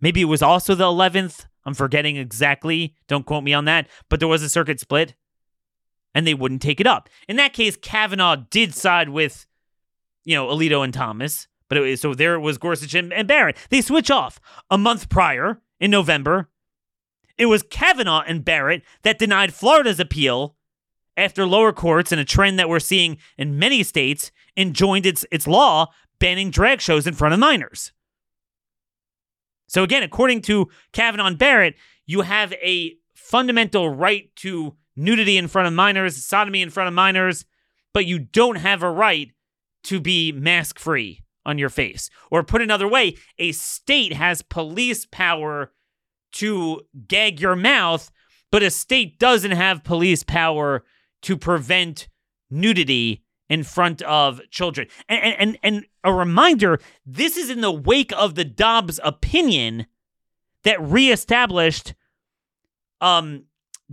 [0.00, 1.46] Maybe it was also the 11th.
[1.64, 2.96] I'm forgetting exactly.
[3.06, 3.88] Don't quote me on that.
[4.08, 5.14] But there was a circuit split.
[6.14, 7.08] and they wouldn't take it up.
[7.28, 9.46] In that case, Kavanaugh did side with,
[10.24, 13.56] you know, Alito and Thomas, but it, so there was Gorsuch and, and Barrett.
[13.70, 14.40] They switch off.
[14.70, 16.48] A month prior, in November,
[17.36, 20.56] it was Kavanaugh and Barrett that denied Florida's appeal
[21.16, 25.46] after lower courts and a trend that we're seeing in many states enjoined its its
[25.46, 27.92] law banning drag shows in front of minors.
[29.66, 31.74] So again, according to Kavanaugh and Barrett,
[32.06, 36.94] you have a fundamental right to nudity in front of minors, sodomy in front of
[36.94, 37.44] minors,
[37.92, 39.32] but you don't have a right
[39.84, 42.08] to be mask free on your face.
[42.30, 45.72] Or put another way, a state has police power
[46.32, 48.10] to gag your mouth,
[48.50, 50.84] but a state doesn't have police power
[51.22, 52.08] to prevent
[52.50, 54.88] nudity in front of children.
[55.08, 59.86] And, and, and a reminder this is in the wake of the Dobbs opinion
[60.64, 61.94] that reestablished
[63.00, 63.44] um,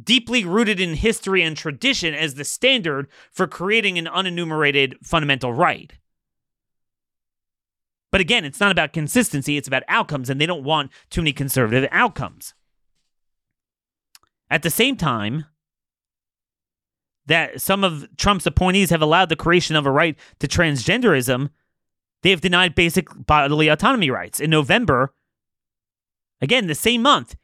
[0.02, 5.94] deeply rooted in history and tradition as the standard for creating an unenumerated fundamental right.
[8.12, 11.34] But again, it's not about consistency, it's about outcomes, and they don't want too many
[11.34, 12.54] conservative outcomes.
[14.50, 15.46] At the same time,
[17.28, 21.52] that some of Trump's appointees have allowed the creation of a right to transgenderism,
[22.24, 24.40] they have denied basic bodily autonomy rights.
[24.40, 25.14] In November,
[26.42, 27.36] again, the same month,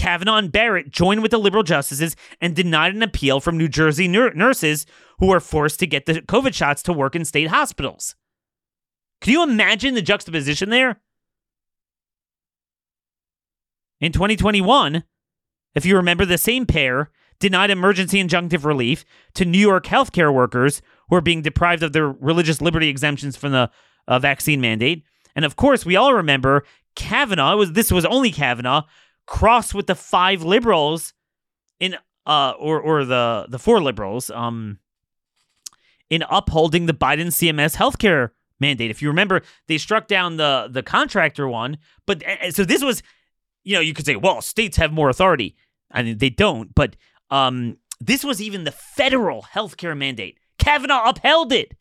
[0.00, 4.08] Kavanaugh and Barrett joined with the liberal justices and denied an appeal from New Jersey
[4.08, 4.86] nur- nurses
[5.18, 8.16] who were forced to get the COVID shots to work in state hospitals.
[9.20, 11.02] Can you imagine the juxtaposition there?
[14.00, 15.04] In 2021,
[15.74, 20.80] if you remember, the same pair denied emergency injunctive relief to New York healthcare workers
[21.10, 23.70] who are being deprived of their religious liberty exemptions from the
[24.08, 25.04] uh, vaccine mandate.
[25.36, 26.64] And of course, we all remember
[26.96, 28.84] Kavanaugh was this was only Kavanaugh
[29.30, 31.14] crossed with the five liberals
[31.78, 34.78] in uh or or the the four liberals um
[36.10, 38.90] in upholding the Biden CMS healthcare mandate.
[38.90, 43.02] If you remember, they struck down the the contractor one, but so this was,
[43.62, 45.56] you know, you could say, well, states have more authority.
[45.92, 46.96] I mean, they don't, but
[47.30, 50.38] um, this was even the federal healthcare mandate.
[50.58, 51.72] Kavanaugh upheld it.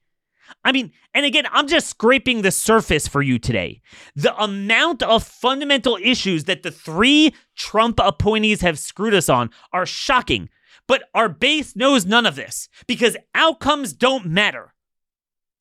[0.63, 3.81] I mean, and again, I'm just scraping the surface for you today.
[4.15, 9.85] The amount of fundamental issues that the three Trump appointees have screwed us on are
[9.85, 10.49] shocking.
[10.87, 14.73] But our base knows none of this because outcomes don't matter.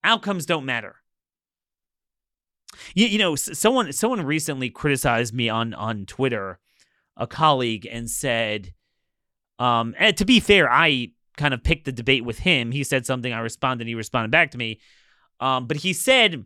[0.02, 0.96] Outcomes don't matter.
[2.94, 6.58] You, you know, someone someone recently criticized me on on Twitter,
[7.16, 8.72] a colleague, and said,
[9.58, 12.72] um, and to be fair, I kind of picked the debate with him.
[12.72, 14.80] He said something, I responded, he responded back to me.
[15.40, 16.44] Um, but he said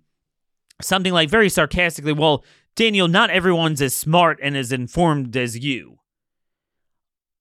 [0.80, 2.44] something like very sarcastically, Well,
[2.76, 5.98] Daniel, not everyone's as smart and as informed as you.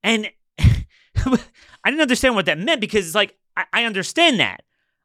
[0.04, 0.70] And I
[1.86, 4.64] didn't understand what that meant because it's like, I, I understand that.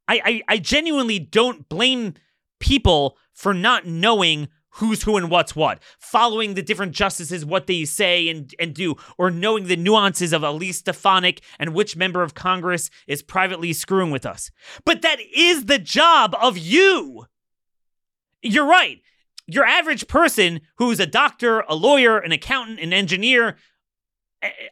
[0.09, 2.15] I, I, I genuinely don't blame
[2.61, 7.85] people for not knowing who's who and what's what, following the different justices, what they
[7.85, 12.35] say and, and do, or knowing the nuances of Elise Stefanik and which member of
[12.35, 14.51] Congress is privately screwing with us.
[14.85, 17.27] But that is the job of you.
[18.43, 19.01] You're right.
[19.47, 23.57] Your average person who's a doctor, a lawyer, an accountant, an engineer,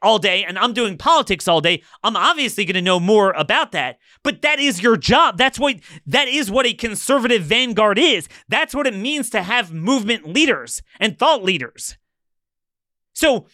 [0.03, 3.73] all day and I'm doing politics all day, I'm obviously going to know more about
[3.73, 3.99] that.
[4.23, 5.39] But that is your job.
[5.39, 8.29] That's what that is what a conservative vanguard is.
[8.49, 11.97] That's what it means to have movement leaders and thought leaders.
[13.13, 13.47] So,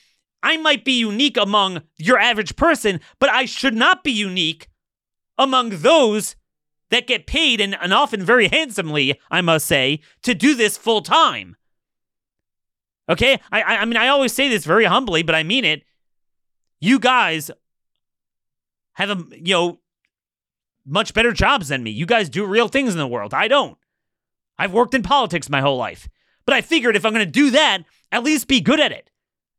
[0.43, 4.69] I might be unique among your average person, but I should not be unique
[5.37, 6.35] among those
[6.91, 11.03] that get paid and, and often very handsomely, I must say, to do this full
[11.03, 11.57] time.
[13.09, 13.41] Okay?
[13.51, 15.83] I, I mean, I always say this very humbly, but I mean it.
[16.81, 17.51] You guys
[18.95, 19.81] have a you know
[20.87, 21.91] much better jobs than me.
[21.91, 23.35] You guys do real things in the world.
[23.35, 23.79] I don't.
[24.59, 26.09] I've worked in politics my whole life.
[26.45, 29.11] But I figured if I'm going to do that, at least be good at it.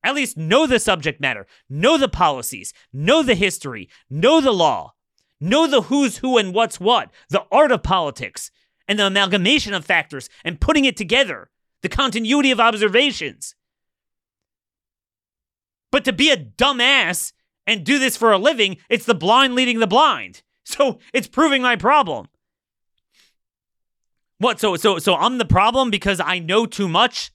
[0.04, 4.94] At least know the subject matter, know the policies, know the history, know the law,
[5.40, 8.50] know the who's who and what's what, the art of politics,
[8.88, 11.50] and the amalgamation of factors and putting it together,
[11.82, 13.56] the continuity of observations.
[15.92, 17.34] But to be a dumbass
[17.68, 20.42] and do this for a living, it's the blind leading the blind.
[20.64, 22.28] So it's proving my problem.
[24.38, 24.60] What?
[24.60, 27.32] So so so I'm the problem because I know too much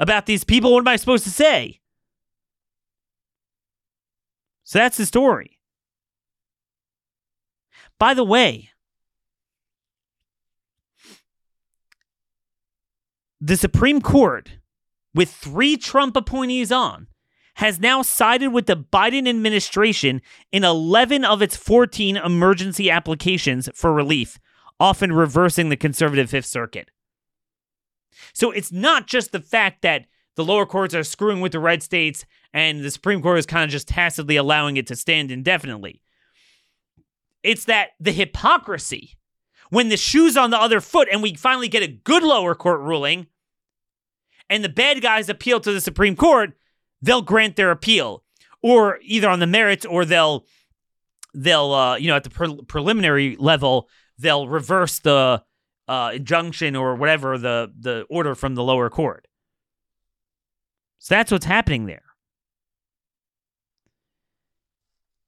[0.00, 0.72] about these people.
[0.72, 1.80] What am I supposed to say?
[4.64, 5.58] So that's the story.
[7.98, 8.70] By the way,
[13.40, 14.52] the Supreme Court,
[15.14, 17.06] with three Trump appointees on,
[17.60, 23.92] has now sided with the Biden administration in 11 of its 14 emergency applications for
[23.92, 24.38] relief,
[24.80, 26.90] often reversing the conservative Fifth Circuit.
[28.32, 30.06] So it's not just the fact that
[30.36, 33.64] the lower courts are screwing with the red states and the Supreme Court is kind
[33.64, 36.00] of just tacitly allowing it to stand indefinitely.
[37.42, 39.18] It's that the hypocrisy
[39.68, 42.80] when the shoe's on the other foot and we finally get a good lower court
[42.80, 43.26] ruling
[44.48, 46.54] and the bad guys appeal to the Supreme Court,
[47.02, 48.24] they'll grant their appeal
[48.62, 50.46] or either on the merits or they'll
[51.34, 53.88] they'll uh, you know at the pre- preliminary level
[54.18, 55.42] they'll reverse the
[55.88, 59.26] uh, injunction or whatever the the order from the lower court.
[60.98, 62.02] So that's what's happening there.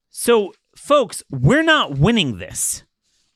[0.09, 2.83] So folks, we're not winning this.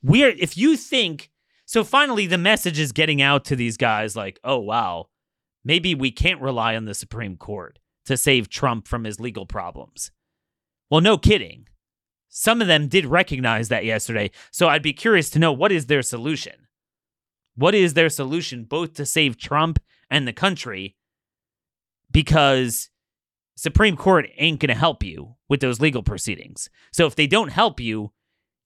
[0.04, 1.32] We're if you think
[1.66, 5.08] so finally the message is getting out to these guys like, "Oh wow,
[5.66, 10.12] maybe we can't rely on the Supreme Court to save Trump from his legal problems."
[10.90, 11.68] Well, no kidding.
[12.30, 14.32] Some of them did recognize that yesterday.
[14.52, 16.68] So I'd be curious to know what is their solution?
[17.56, 19.80] What is their solution both to save Trump
[20.10, 20.96] and the country?
[22.12, 22.90] Because
[23.56, 26.70] Supreme Court ain't going to help you with those legal proceedings.
[26.94, 28.12] So if they don't help you,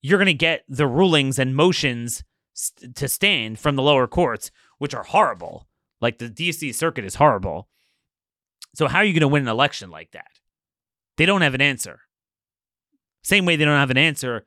[0.02, 2.24] you're going to get the rulings and motions
[2.54, 5.70] st- to stand from the lower courts, which are horrible.
[6.02, 7.70] Like the DC circuit is horrible.
[8.74, 10.40] So how are you going to win an election like that?
[11.18, 12.02] They don't have an answer.
[13.24, 14.46] Same way they don't have an answer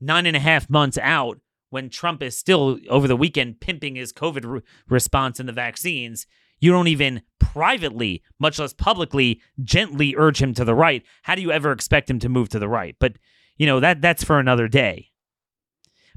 [0.00, 4.12] nine and a half months out when Trump is still over the weekend pimping his
[4.12, 6.26] COVID re- response and the vaccines.
[6.60, 11.02] You don't even privately, much less publicly, gently urge him to the right.
[11.22, 12.96] How do you ever expect him to move to the right?
[12.98, 13.14] But,
[13.56, 15.10] you know, that that's for another day.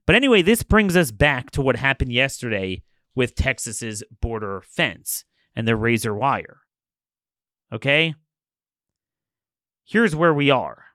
[0.05, 2.83] But anyway, this brings us back to what happened yesterday
[3.15, 6.59] with Texas's border fence and the razor wire.
[7.72, 8.15] Okay?
[9.86, 10.86] Here's where we are.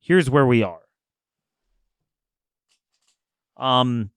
[0.00, 0.80] Here's where we are.
[3.56, 4.10] Um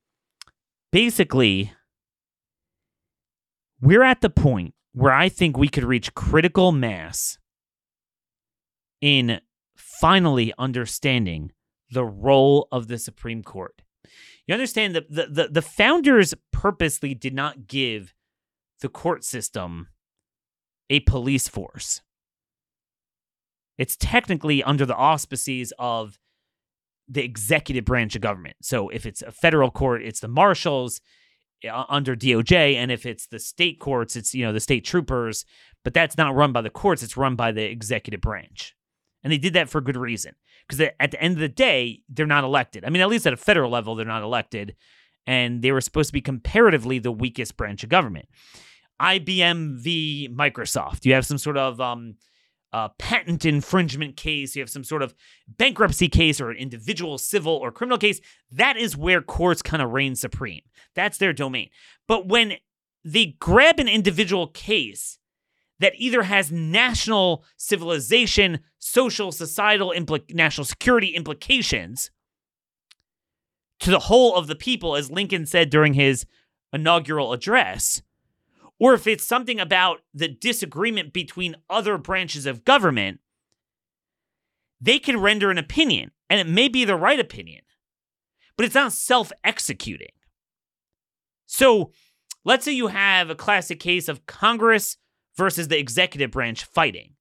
[0.92, 1.72] basically
[3.82, 7.40] we're at the point where I think we could reach critical mass
[9.02, 9.42] in
[9.76, 11.52] finally understanding
[11.90, 13.82] the role of the Supreme Court.
[14.48, 18.14] You understand that the, the, the founders purposely did not give
[18.82, 19.88] the court system
[20.90, 22.02] a police force.
[23.78, 26.20] It's technically under the auspices of
[27.08, 28.58] the executive branch of government.
[28.62, 31.02] So if it's a federal court, it's the marshals
[31.70, 35.46] uh, under DOJ, and if it's the state courts, it's you know the state troopers.
[35.84, 38.76] But that's not run by the courts; it's run by the executive branch,
[39.24, 40.36] and they did that for good reason.
[40.68, 42.86] Because at the end of the day, they're not elected.
[42.86, 44.76] I mean, at least at a federal level, they're not elected,
[45.28, 48.28] and they were supposed to be comparatively the weakest branch of government.
[49.02, 50.30] IBM v.
[50.32, 51.06] Microsoft.
[51.06, 52.16] You have some sort of um,
[52.74, 55.14] uh, patent infringement case, you have some sort of
[55.48, 58.22] bankruptcy case or an individual civil or criminal case,
[58.52, 60.62] that is where courts kind of reign supreme.
[60.96, 61.70] That's their domain.
[62.08, 62.54] But when
[63.04, 65.18] they grab an individual case
[65.80, 72.12] that either has national civilization, social, societal, impl- national security implications
[73.80, 76.26] to the whole of the people, as Lincoln said during his
[76.72, 78.04] inaugural address,
[78.82, 83.20] or if it's something about the disagreement between other branches of government,
[84.82, 87.62] they can render an opinion, and it may be the right opinion,
[88.58, 90.16] but it's not self executing.
[91.46, 91.92] So
[92.44, 94.98] let's say you have a classic case of Congress
[95.38, 97.14] versus the executive branch fighting.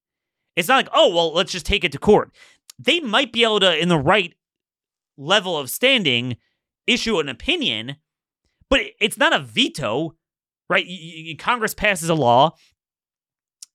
[0.55, 2.31] It's not like, oh, well, let's just take it to court.
[2.79, 4.33] They might be able to, in the right
[5.15, 6.37] level of standing,
[6.87, 7.97] issue an opinion,
[8.67, 10.15] but it's not a veto
[10.71, 10.87] right?
[11.37, 12.55] Congress passes a law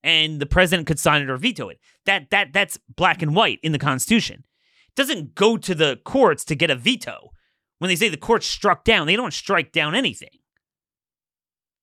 [0.02, 1.78] and the president could sign it or veto it.
[2.06, 4.44] That that that's black and white in the Constitution.
[4.88, 7.32] It doesn't go to the courts to get a veto.
[7.78, 10.30] When they say the court struck down, they don't strike down anything.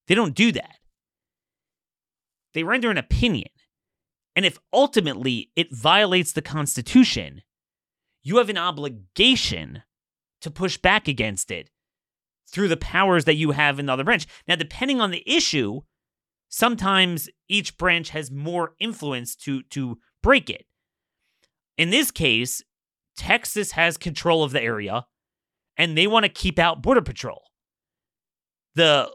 [0.08, 0.78] They don't do that.
[2.56, 3.50] They render an opinion.
[4.36, 7.44] And if ultimately it violates the Constitution,
[8.24, 9.84] you have an obligation
[10.42, 11.70] to push back against it
[12.54, 14.28] through the powers that you have in the other branch.
[14.48, 15.82] Now, depending on the issue,
[16.48, 20.66] sometimes each branch has more influence to to break it.
[21.78, 22.62] In this case,
[23.18, 25.06] Texas has control of the area
[25.76, 27.42] and they want to keep out border patrol.
[28.76, 29.12] The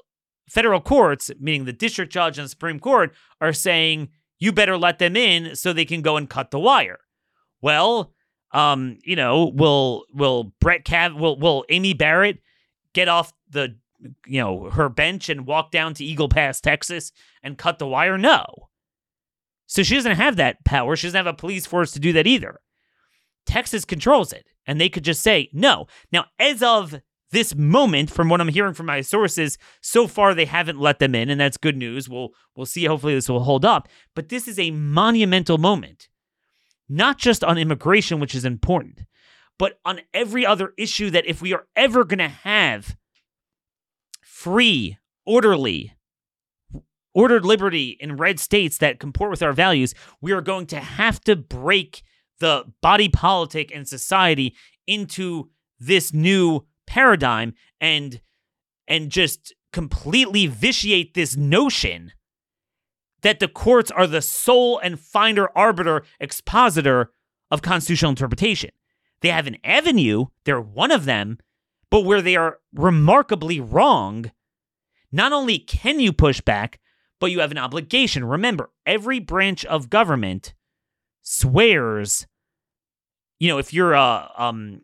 [0.49, 4.09] federal courts, meaning the district judge and the Supreme Court, are saying
[4.41, 6.99] you better let them in so they can go and cut the wire.
[7.61, 8.12] Well,
[8.53, 12.39] um, you know, will will Brett Cav will will Amy Barrett
[12.93, 13.76] get off the
[14.26, 17.12] you know her bench and walk down to Eagle Pass, Texas,
[17.43, 18.18] and cut the wire?
[18.18, 18.68] No.
[19.66, 20.97] So she doesn't have that power.
[20.97, 22.61] She doesn't have a police force to do that either.
[23.45, 25.86] Texas controls it, and they could just say no.
[26.12, 30.47] Now, as of this moment, from what I'm hearing from my sources, so far they
[30.47, 32.09] haven't let them in, and that's good news.
[32.09, 32.84] We'll we'll see.
[32.86, 33.89] Hopefully, this will hold up.
[34.14, 36.09] But this is a monumental moment,
[36.89, 39.03] not just on immigration, which is important,
[39.59, 42.97] but on every other issue that if we are ever going to have
[44.23, 45.95] free, orderly,
[47.15, 51.21] ordered liberty in red states that comport with our values, we are going to have
[51.21, 52.03] to break
[52.39, 54.55] the body politic and society
[54.87, 55.51] into
[55.81, 58.21] this new paradigm and
[58.87, 62.13] and just completely vitiate this notion
[63.23, 67.13] that the courts are the sole and finder arbiter expositor
[67.51, 68.71] of constitutional interpretation.
[69.21, 71.39] They have an avenue, they're one of them,
[71.91, 74.31] but where they are remarkably wrong,
[75.11, 76.79] not only can you push back,
[77.21, 78.25] but you have an obligation.
[78.25, 80.55] Remember, every branch of government
[81.23, 82.27] swears,
[83.41, 84.83] you know, if you're a um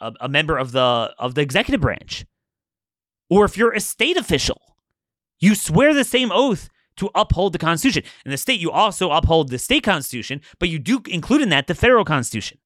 [0.00, 2.24] a, a member of the of the executive branch,
[3.28, 4.60] or if you're a state official,
[5.38, 8.02] you swear the same oath to uphold the Constitution.
[8.24, 11.66] In the state, you also uphold the state Constitution, but you do include in that
[11.66, 12.58] the federal Constitution.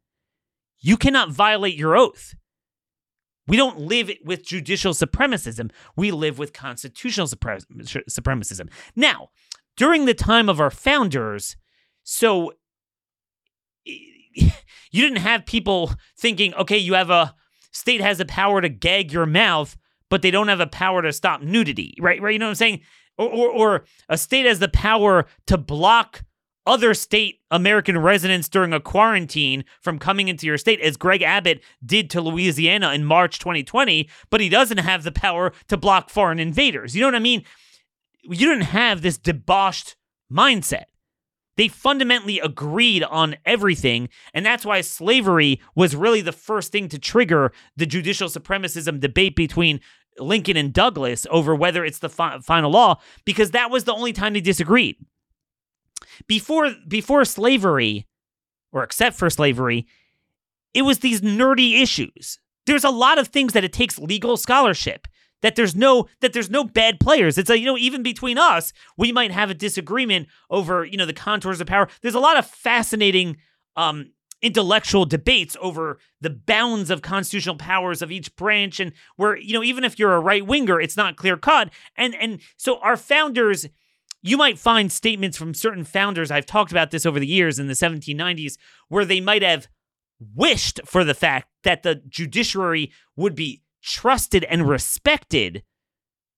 [0.83, 2.35] You cannot violate your oath.
[3.47, 5.71] We don't live with judicial supremacism.
[5.97, 8.69] We live with constitutional supremacism.
[8.95, 9.31] Now,
[9.77, 11.57] during the time of our founders,
[12.03, 12.53] so
[13.85, 14.51] you
[14.93, 17.35] didn't have people thinking, okay, you have a
[17.73, 19.77] state has a power to gag your mouth,
[20.09, 22.21] but they don't have a power to stop nudity, right?
[22.21, 22.33] Right?
[22.33, 22.81] You know what I'm saying?
[23.19, 26.25] Or, or, or a state has the power to block
[26.67, 31.63] other state American residents during a quarantine from coming into your state, as Greg Abbott
[31.85, 36.39] did to Louisiana in March 2020, but he doesn't have the power to block foreign
[36.39, 36.95] invaders.
[36.95, 37.45] You know what I mean?
[38.23, 39.97] You didn't have this debauched
[40.33, 40.85] mindset.
[41.57, 46.99] They fundamentally agreed on everything, and that's why slavery was really the first thing to
[46.99, 49.81] trigger the judicial supremacism debate between
[50.19, 54.13] Lincoln and Douglas over whether it's the fi- final law, because that was the only
[54.13, 54.97] time they disagreed
[56.27, 58.07] before before slavery
[58.73, 59.87] or except for slavery
[60.75, 62.39] it was these nerdy issues.
[62.67, 65.07] There's a lot of things that it takes legal scholarship
[65.43, 67.37] that there's no that there's no bad players.
[67.37, 71.07] It's a you know even between us we might have a disagreement over you know
[71.07, 71.89] the contours of power.
[72.01, 73.37] There's a lot of fascinating
[73.77, 79.53] um intellectual debates over the bounds of constitutional powers of each branch and where you
[79.53, 82.97] know even if you're a right winger it's not clear cut and and so our
[82.97, 83.69] founders
[84.23, 87.67] you might find statements from certain founders, I've talked about this over the years in
[87.67, 88.57] the 1790s,
[88.89, 89.69] where they might have
[90.35, 95.65] wished for the fact that the judiciary would be trusted and respected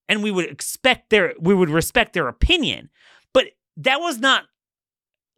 [0.08, 2.90] and we would expect their we would respect their opinion.
[3.32, 4.44] But that was not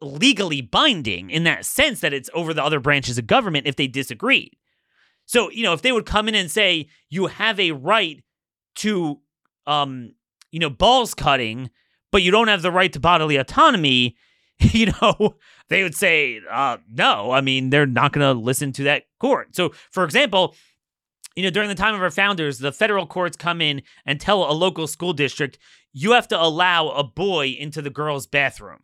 [0.01, 3.87] legally binding in that sense that it's over the other branches of government if they
[3.87, 4.55] disagreed.
[5.25, 8.23] So you know if they would come in and say you have a right
[8.75, 9.19] to
[9.65, 10.13] um
[10.51, 11.69] you know balls cutting
[12.11, 14.15] but you don't have the right to bodily autonomy,
[14.59, 15.35] you know,
[15.69, 17.31] they would say, uh, no.
[17.31, 19.55] I mean, they're not going to listen to that court.
[19.55, 20.55] So, for example,
[21.35, 24.49] you know, during the time of our founders, the federal courts come in and tell
[24.49, 25.59] a local school district,
[25.93, 28.79] you have to allow a boy into the girl's bathroom.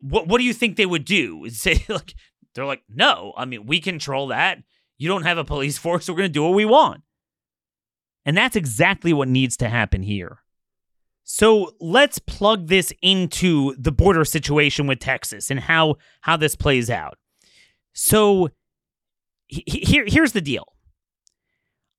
[0.00, 1.48] What what do you think they would do?
[1.50, 2.14] Say like
[2.54, 4.58] they're like, no, I mean, we control that.
[4.98, 7.02] You don't have a police force, so we're gonna do what we want.
[8.26, 10.40] And that's exactly what needs to happen here.
[11.32, 16.90] So let's plug this into the border situation with Texas and how how this plays
[16.90, 17.18] out.
[17.92, 18.48] So
[19.46, 20.64] here here's the deal.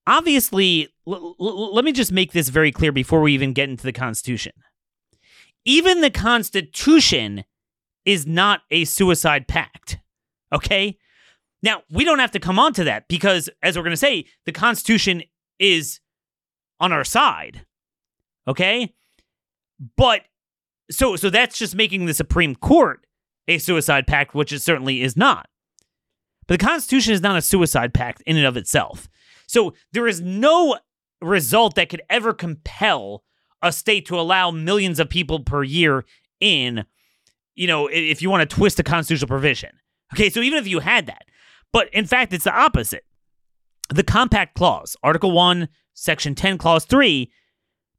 [0.06, 3.84] Obviously, l- l- let me just make this very clear before we even get into
[3.84, 4.52] the Constitution.
[5.64, 7.46] Even the Constitution
[8.04, 9.98] is not a suicide pact.
[10.52, 10.98] Okay?
[11.64, 14.26] Now, we don't have to come on to that because, as we're going to say,
[14.46, 15.24] the Constitution
[15.58, 16.02] is
[16.82, 17.66] on our side.
[18.46, 18.94] Okay?
[19.98, 20.22] But
[20.90, 23.06] so so that's just making the Supreme Court
[23.48, 25.48] a suicide pact, which it certainly is not.
[26.48, 29.08] But the Constitution is not a suicide pact in and of itself.
[29.48, 30.78] So there is no
[31.22, 33.24] result that could ever compel
[33.62, 36.04] a state to allow millions of people per year
[36.40, 36.86] in,
[37.56, 39.72] you know, if you want to twist a constitutional provision.
[40.14, 41.26] Okay, so even if you had that,
[41.72, 43.06] but in fact, it's the opposite.
[43.94, 47.32] The Compact Clause, Article 1, Section 10, Clause 3,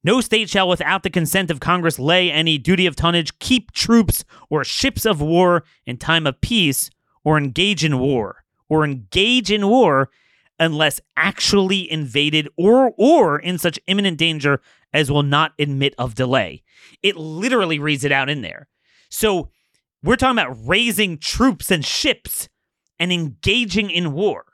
[0.05, 4.24] no state shall, without the consent of Congress, lay any duty of tonnage, keep troops
[4.50, 6.90] or ships of war in time of peace,
[7.24, 10.11] or engage in war, or engage in war
[10.59, 14.61] unless actually invaded or or in such imminent danger
[14.92, 16.62] as will not admit of delay.
[17.03, 18.68] It literally reads it out in there.
[19.09, 19.50] So
[20.03, 22.48] we're talking about raising troops and ships
[22.98, 24.44] and engaging in war.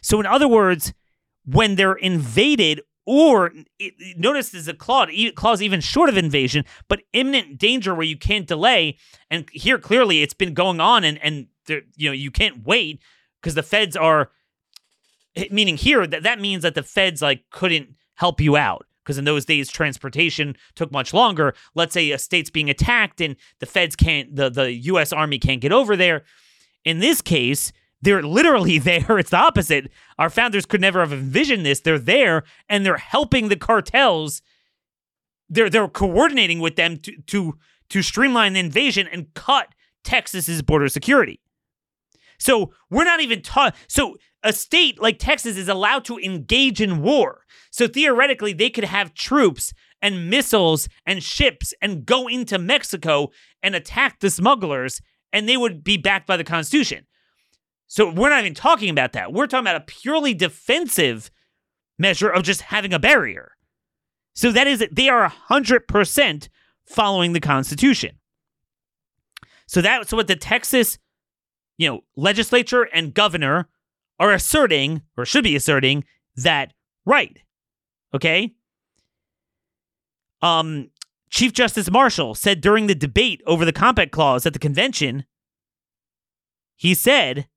[0.00, 0.92] So, in other words,
[1.44, 3.52] when they're invaded, or
[4.16, 8.46] notice there's a clause, clause even short of invasion, but imminent danger where you can't
[8.46, 8.96] delay.
[9.30, 11.46] And here clearly it's been going on, and and
[11.96, 13.00] you know you can't wait
[13.40, 14.30] because the feds are.
[15.34, 19.18] Eh, meaning here that that means that the feds like couldn't help you out because
[19.18, 21.54] in those days transportation took much longer.
[21.74, 25.12] Let's say a state's being attacked and the feds can't, the the U.S.
[25.12, 26.24] Army can't get over there.
[26.84, 27.72] In this case,
[28.02, 29.18] they're literally there.
[29.18, 29.90] It's the opposite.
[30.18, 31.80] Our founders could never have envisioned this.
[31.80, 34.42] They're there and they're helping the cartels.
[35.48, 37.58] They're they're coordinating with them to to
[37.90, 39.68] to streamline the invasion and cut
[40.02, 41.40] Texas's border security.
[42.38, 43.76] So we're not even taught.
[43.86, 47.44] So a state like Texas is allowed to engage in war.
[47.70, 53.30] So theoretically, they could have troops and missiles and ships and go into Mexico
[53.62, 55.00] and attack the smugglers,
[55.32, 57.06] and they would be backed by the Constitution.
[57.92, 59.34] So we're not even talking about that.
[59.34, 61.30] We're talking about a purely defensive
[61.98, 63.52] measure of just having a barrier.
[64.32, 66.48] So that is, they are 100%
[66.86, 68.16] following the Constitution.
[69.66, 70.96] So that's what the Texas,
[71.76, 73.68] you know, legislature and governor
[74.18, 76.72] are asserting, or should be asserting, that
[77.04, 77.40] right.
[78.14, 78.54] Okay?
[80.40, 80.88] Um,
[81.28, 85.26] Chief Justice Marshall said during the debate over the Compact Clause at the convention,
[86.74, 87.48] he said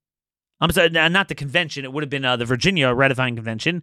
[0.60, 1.84] I'm sorry, not the convention.
[1.84, 3.82] It would have been uh, the Virginia ratifying convention,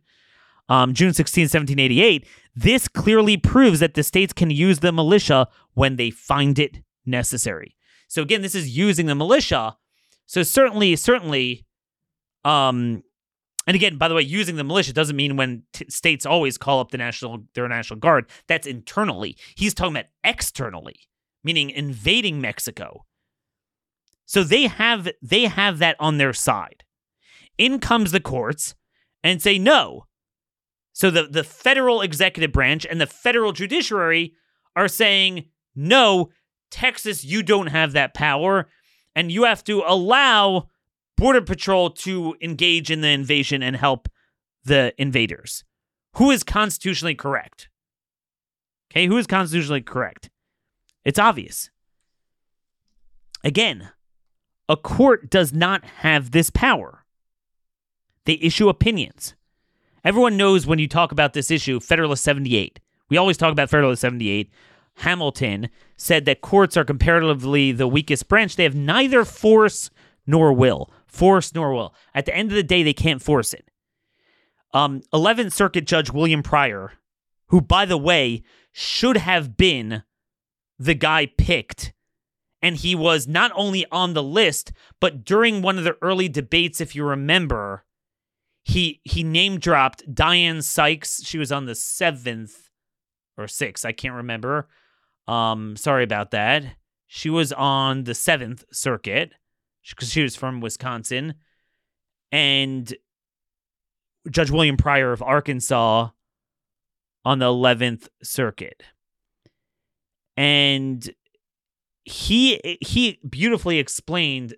[0.70, 2.26] um, June 16, 1788.
[2.56, 7.76] This clearly proves that the states can use the militia when they find it necessary.
[8.08, 9.78] So again, this is using the militia.
[10.26, 11.66] So certainly, certainly,
[12.46, 13.04] um,
[13.66, 16.80] and again, by the way, using the militia doesn't mean when t- states always call
[16.80, 18.26] up the national their national guard.
[18.48, 19.38] That's internally.
[19.56, 20.96] He's talking about externally,
[21.44, 23.06] meaning invading Mexico
[24.26, 26.84] so they have they have that on their side.
[27.58, 28.76] In comes the courts
[29.24, 30.06] and say no.
[30.92, 34.34] So the, the federal executive branch and the federal judiciary
[34.76, 35.46] are saying,
[35.76, 36.30] no,
[36.70, 38.68] Texas, you don't have that power,
[39.16, 40.70] and you have to allow
[41.18, 44.10] Border Patrol to engage in the invasion and help
[44.66, 45.64] the invaders.
[46.16, 47.70] Who is constitutionally correct?
[48.92, 50.30] Okay, who is constitutionally correct?
[51.04, 51.70] It's obvious.
[53.44, 53.90] Again,
[54.70, 57.06] a court does not have this power.
[58.26, 59.36] They issue opinions.
[60.04, 62.80] Everyone knows when you talk about this issue, Federalist 78.
[63.10, 64.50] We always talk about Federalist 78.
[64.98, 68.56] Hamilton said that courts are comparatively the weakest branch.
[68.56, 69.90] They have neither force
[70.28, 70.92] nor will.
[71.08, 71.94] Force nor will.
[72.14, 73.70] At the end of the day, they can't force it.
[74.74, 76.94] Um, 11th Circuit Judge William Pryor,
[77.48, 80.04] who, by the way, should have been
[80.80, 81.94] the guy picked
[82.64, 86.80] and he was not only on the list, but during one of the early debates,
[86.80, 87.84] if you remember,
[88.64, 91.22] he he name dropped Diane Sykes.
[91.26, 92.70] She was on the seventh
[93.38, 94.70] or sixth, I can't remember.
[95.28, 96.64] Um, sorry about that.
[97.06, 99.34] She was on the seventh circuit
[99.90, 101.36] because she was from Wisconsin,
[102.32, 102.96] and
[104.32, 106.10] Judge William Pryor of Arkansas
[107.26, 108.84] on the eleventh circuit,
[110.38, 111.14] and
[112.06, 114.56] he he beautifully explained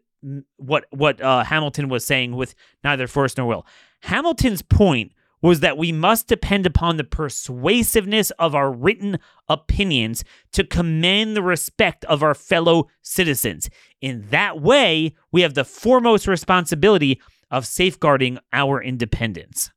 [0.57, 3.65] what what uh, Hamilton was saying with neither force nor will.
[4.01, 10.63] Hamilton's point was that we must depend upon the persuasiveness of our written opinions to
[10.63, 13.69] command the respect of our fellow citizens.
[14.01, 17.21] In that way, we have the foremost responsibility
[17.51, 19.71] of safeguarding our independence.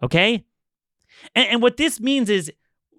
[0.00, 0.44] Okay?
[1.34, 2.52] And, and what this means is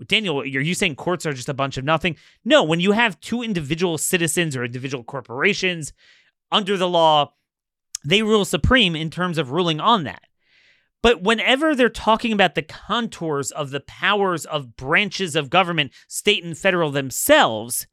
[0.08, 2.16] Daniel, are you saying courts are just a bunch of nothing?
[2.46, 5.94] No, when you have two individual citizens or individual corporations
[6.52, 7.34] under the law,
[8.06, 10.24] they rule supreme in terms of ruling on that.
[11.02, 16.44] But whenever they're talking about the contours of the powers of branches of government, state
[16.44, 17.88] and federal themselves,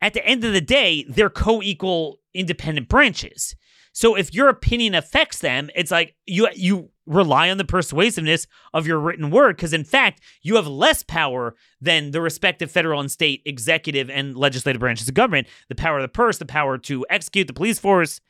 [0.00, 3.56] at the end of the day, they're co equal independent branches.
[3.92, 8.86] So if your opinion affects them, it's like you you rely on the persuasiveness of
[8.86, 13.10] your written word because in fact you have less power than the respective federal and
[13.10, 15.46] state executive and legislative branches of government.
[15.68, 18.20] The power of the purse the power to execute the police force.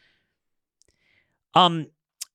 [1.55, 1.89] Um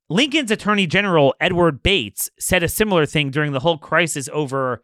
[0.09, 4.83] lincoln's attorney general edward bates said a similar thing during the whole crisis over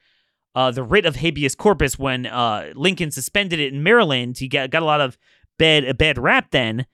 [0.56, 4.72] uh, the writ of habeas corpus when uh, lincoln suspended it in maryland he got,
[4.72, 5.18] got a lot of
[5.60, 6.88] bad a bad rap then.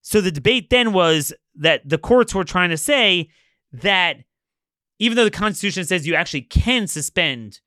[0.00, 3.28] So the debate then was that the courts were trying to say
[3.72, 4.18] that
[4.98, 7.60] even though the Constitution says you actually can suspend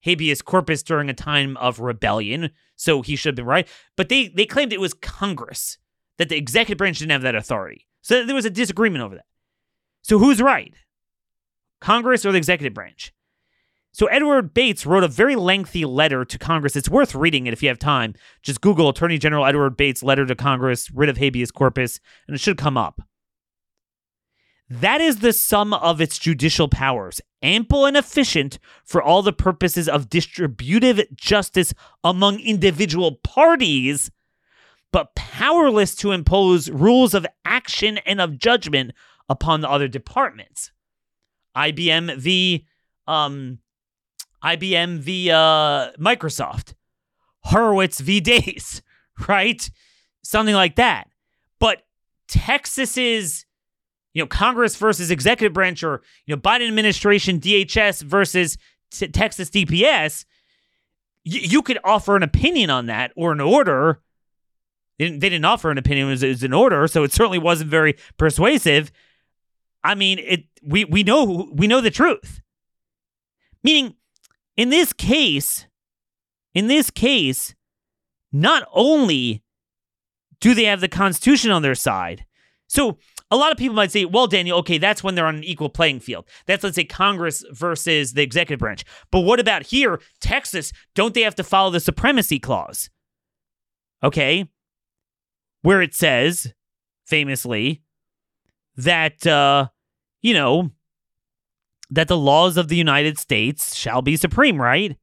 [0.00, 3.68] habeas corpus during a time of rebellion, so he should have been right.
[3.96, 5.78] But they they claimed it was Congress
[6.18, 7.86] that the executive branch didn't have that authority.
[8.02, 9.26] So there was a disagreement over that.
[10.02, 10.74] So who's right?
[11.80, 13.12] Congress or the executive branch?
[13.92, 16.76] So Edward Bates wrote a very lengthy letter to Congress.
[16.76, 18.14] It's worth reading it if you have time.
[18.42, 22.40] Just Google Attorney General Edward Bates letter to Congress, writ of habeas corpus, and it
[22.40, 23.00] should come up.
[24.70, 29.88] That is the sum of its judicial powers, ample and efficient for all the purposes
[29.88, 31.72] of distributive justice
[32.04, 34.10] among individual parties,
[34.92, 38.92] but powerless to impose rules of action and of judgment
[39.28, 40.70] upon the other departments.
[41.56, 42.66] IBM v.
[43.06, 43.60] Um,
[44.44, 45.30] IBM v.
[45.30, 46.74] Uh, Microsoft,
[47.40, 48.20] Horowitz v.
[48.20, 48.82] Days,
[49.26, 49.68] right?
[50.22, 51.08] Something like that.
[51.58, 51.84] But
[52.28, 53.46] Texas's
[54.18, 58.58] you know, Congress versus executive branch or, you know, Biden administration, DHS versus
[58.90, 60.24] t- Texas DPS,
[61.24, 64.00] y- you could offer an opinion on that or an order.
[64.98, 67.38] They didn't, they didn't offer an opinion, it was, was an order, so it certainly
[67.38, 68.90] wasn't very persuasive.
[69.84, 72.40] I mean, it we we know we know the truth.
[73.62, 73.94] Meaning,
[74.56, 75.68] in this case,
[76.54, 77.54] in this case,
[78.32, 79.44] not only
[80.40, 82.24] do they have the Constitution on their side,
[82.66, 82.98] so
[83.30, 85.68] a lot of people might say, well, Daniel, okay, that's when they're on an equal
[85.68, 86.26] playing field.
[86.46, 88.84] That's, let's say, Congress versus the executive branch.
[89.10, 90.72] But what about here, Texas?
[90.94, 92.88] Don't they have to follow the supremacy clause?
[94.02, 94.48] Okay.
[95.62, 96.52] Where it says,
[97.06, 97.82] famously,
[98.76, 99.68] that, uh,
[100.22, 100.70] you know,
[101.90, 104.96] that the laws of the United States shall be supreme, right?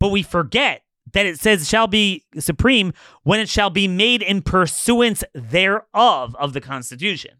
[0.00, 0.82] But we forget
[1.12, 2.92] that it says shall be supreme
[3.22, 7.32] when it shall be made in pursuance thereof of the Constitution.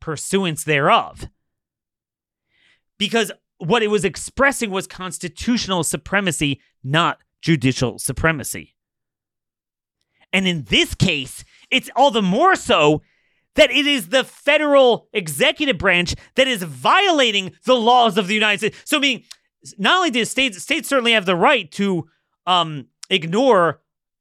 [0.00, 1.28] Pursuance thereof.
[2.98, 8.74] Because what it was expressing was constitutional supremacy, not judicial supremacy.
[10.32, 13.02] And in this case, it's all the more so
[13.54, 18.58] that it is the federal executive branch that is violating the laws of the United
[18.58, 18.78] States.
[18.84, 19.24] So, I mean,
[19.78, 22.08] not only do states, states certainly have the right to
[22.48, 23.80] um, ignore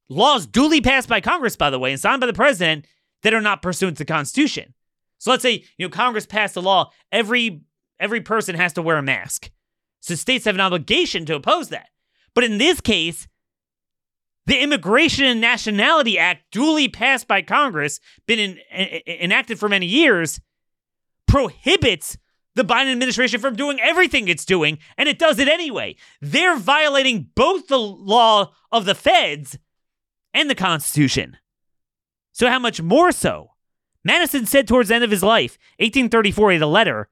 [0.09, 2.85] laws duly passed by Congress, by the way, and signed by the president
[3.23, 4.73] that are not pursuant to the Constitution.
[5.17, 7.61] So let's say you know Congress passed a law every
[7.99, 9.49] every person has to wear a mask.
[10.01, 11.87] So states have an obligation to oppose that.
[12.35, 13.27] But in this case,
[14.45, 20.39] the Immigration and Nationality Act, duly passed by Congress, been in, enacted for many years,
[21.27, 22.17] prohibits
[22.57, 25.95] the Biden administration from doing everything it's doing, and it does it anyway.
[26.19, 29.57] They're violating both the law of the feds
[30.33, 31.37] and the Constitution.
[32.33, 33.51] So, how much more so?
[34.03, 37.09] Madison said towards the end of his life, 1834, in a letter,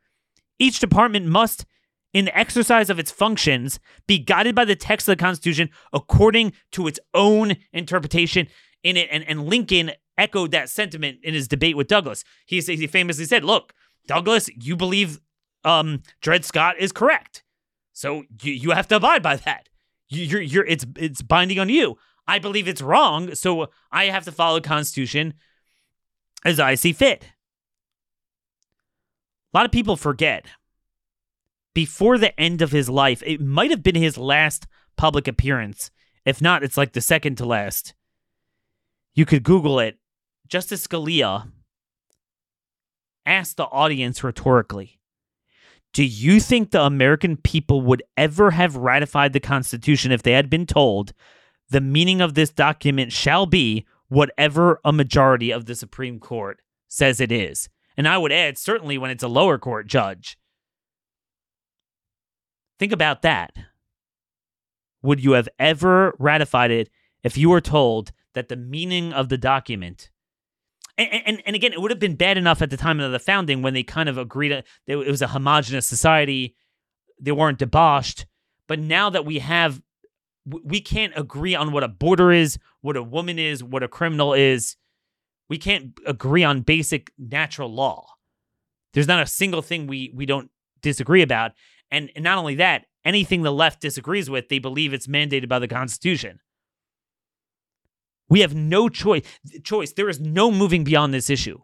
[0.59, 1.65] each department must,
[2.13, 6.53] in the exercise of its functions, be guided by the text of the Constitution according
[6.71, 8.47] to its own interpretation
[8.83, 9.09] in it.
[9.11, 12.23] And, and Lincoln echoed that sentiment in his debate with Douglas.
[12.45, 13.73] He, he famously said, Look,
[14.07, 15.19] Douglas, you believe
[15.65, 17.43] um, Dred Scott is correct.
[17.91, 19.67] So you, you have to abide by that.
[20.07, 21.97] You're, you're, it's, it's binding on you.
[22.27, 25.33] I believe it's wrong, so I have to follow the Constitution
[26.43, 27.23] as I see fit.
[29.53, 30.45] A lot of people forget.
[31.73, 35.91] Before the end of his life, it might have been his last public appearance.
[36.23, 37.93] If not, it's like the second to last.
[39.13, 39.97] You could Google it.
[40.47, 41.51] Justice Scalia
[43.25, 44.99] asked the audience rhetorically
[45.95, 50.49] do you think the American people would ever have ratified the Constitution if they had
[50.49, 51.13] been told
[51.69, 57.21] the meaning of this document shall be whatever a majority of the Supreme Court says
[57.21, 57.69] it is?
[57.95, 60.37] And I would add, certainly when it's a lower court judge.
[62.77, 63.53] Think about that.
[65.01, 66.89] Would you have ever ratified it
[67.23, 70.09] if you were told that the meaning of the document
[70.97, 73.19] and, and, and again, it would have been bad enough at the time of the
[73.19, 76.55] founding when they kind of agreed that it was a homogenous society.
[77.19, 78.25] They weren't debauched.
[78.67, 79.81] But now that we have,
[80.45, 84.33] we can't agree on what a border is, what a woman is, what a criminal
[84.33, 84.75] is.
[85.49, 88.07] We can't agree on basic natural law.
[88.93, 90.49] There's not a single thing we we don't
[90.81, 91.51] disagree about.
[91.91, 95.59] And, and not only that, anything the left disagrees with, they believe it's mandated by
[95.59, 96.39] the Constitution.
[98.29, 99.23] We have no choice.
[99.63, 99.93] Choice.
[99.93, 101.59] There is no moving beyond this issue.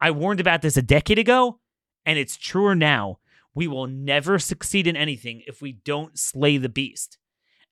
[0.00, 1.60] I warned about this a decade ago,
[2.06, 3.18] and it's truer now.
[3.54, 7.18] We will never succeed in anything if we don't slay the beast.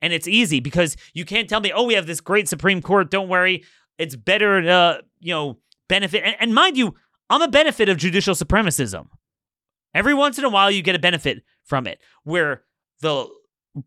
[0.03, 3.11] And it's easy because you can't tell me, oh, we have this great Supreme Court.
[3.11, 3.65] Don't worry.
[3.97, 5.59] It's better to, you know,
[5.89, 6.23] benefit.
[6.25, 6.95] And, and mind you,
[7.31, 9.07] I'm a benefit of judicial supremacism.
[9.95, 12.65] Every once in a while, you get a benefit from it where
[13.01, 13.29] the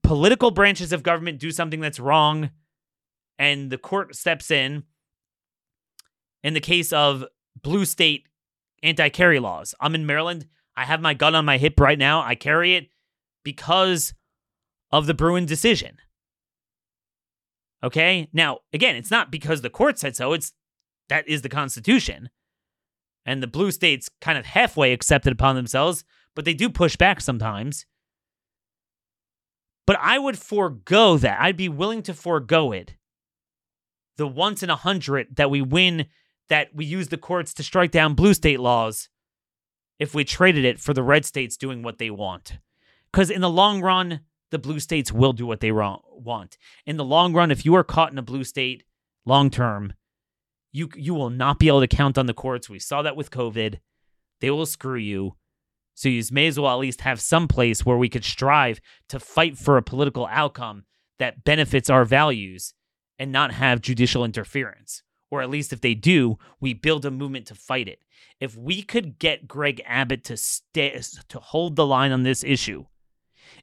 [0.03, 2.51] political branches of government do something that's wrong
[3.37, 4.83] and the court steps in
[6.43, 7.25] in the case of
[7.61, 8.27] blue state
[8.83, 9.75] anti-carry laws.
[9.79, 10.47] I'm in Maryland.
[10.75, 12.21] I have my gun on my hip right now.
[12.21, 12.87] I carry it
[13.43, 14.13] because
[14.91, 15.97] of the Bruen decision.
[17.83, 18.29] Okay?
[18.33, 20.33] Now, again, it's not because the court said so.
[20.33, 20.53] It's
[21.09, 22.29] that is the Constitution.
[23.25, 26.03] And the blue states kind of halfway accepted upon themselves,
[26.35, 27.85] but they do push back sometimes.
[29.85, 31.39] But I would forego that.
[31.39, 32.95] I'd be willing to forego it.
[34.21, 36.05] The once in a hundred that we win,
[36.47, 39.09] that we use the courts to strike down blue state laws
[39.97, 42.59] if we traded it for the red states doing what they want.
[43.11, 44.19] Because in the long run,
[44.51, 46.59] the blue states will do what they want.
[46.85, 48.83] In the long run, if you are caught in a blue state
[49.25, 49.93] long term,
[50.71, 52.69] you you will not be able to count on the courts.
[52.69, 53.79] We saw that with COVID.
[54.39, 55.35] They will screw you.
[55.95, 59.19] So you may as well at least have some place where we could strive to
[59.19, 60.83] fight for a political outcome
[61.17, 62.75] that benefits our values
[63.21, 65.03] and not have judicial interference.
[65.29, 67.99] Or at least if they do, we build a movement to fight it.
[68.39, 70.99] If we could get Greg Abbott to stay
[71.29, 72.85] to hold the line on this issue,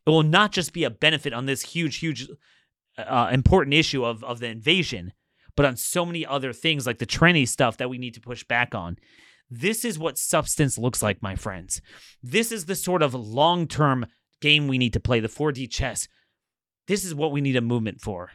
[0.06, 2.28] it will not just be a benefit on this huge, huge,
[2.96, 5.12] uh, important issue of, of the invasion,
[5.56, 8.44] but on so many other things like the tranny stuff that we need to push
[8.44, 8.96] back on.
[9.50, 11.82] This is what substance looks like, my friends.
[12.22, 14.06] This is the sort of long term
[14.40, 16.06] game we need to play, the 4D chess.
[16.86, 18.30] This is what we need a movement for.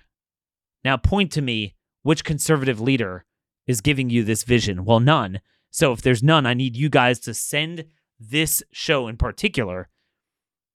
[0.83, 3.25] Now, point to me which conservative leader
[3.65, 4.85] is giving you this vision.
[4.85, 5.39] Well, none.
[5.71, 7.85] So if there's none, I need you guys to send
[8.19, 9.89] this show in particular,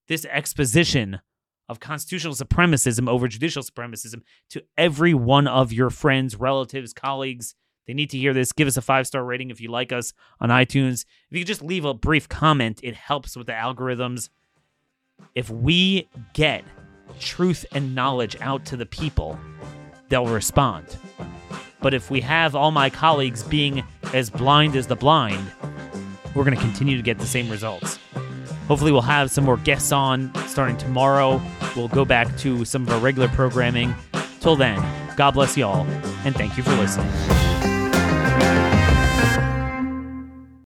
[0.09, 1.21] this exposition
[1.69, 7.55] of constitutional supremacism over judicial supremacism to every one of your friends, relatives, colleagues.
[7.87, 8.53] They need to hear this.
[8.53, 11.05] Give us a five star rating if you like us on iTunes.
[11.31, 14.31] If you could just leave a brief comment, it helps with the algorithms.
[15.35, 16.65] If we get
[17.19, 19.39] truth and knowledge out to the people,
[20.09, 20.97] they'll respond.
[21.81, 25.51] But if we have all my colleagues being as blind as the blind,
[26.35, 27.99] we're going to continue to get the same results.
[28.67, 31.41] Hopefully, we'll have some more guests on starting tomorrow.
[31.75, 33.95] We'll go back to some of our regular programming.
[34.41, 34.83] Till then,
[35.17, 35.87] God bless y'all,
[36.25, 37.09] and thank you for listening.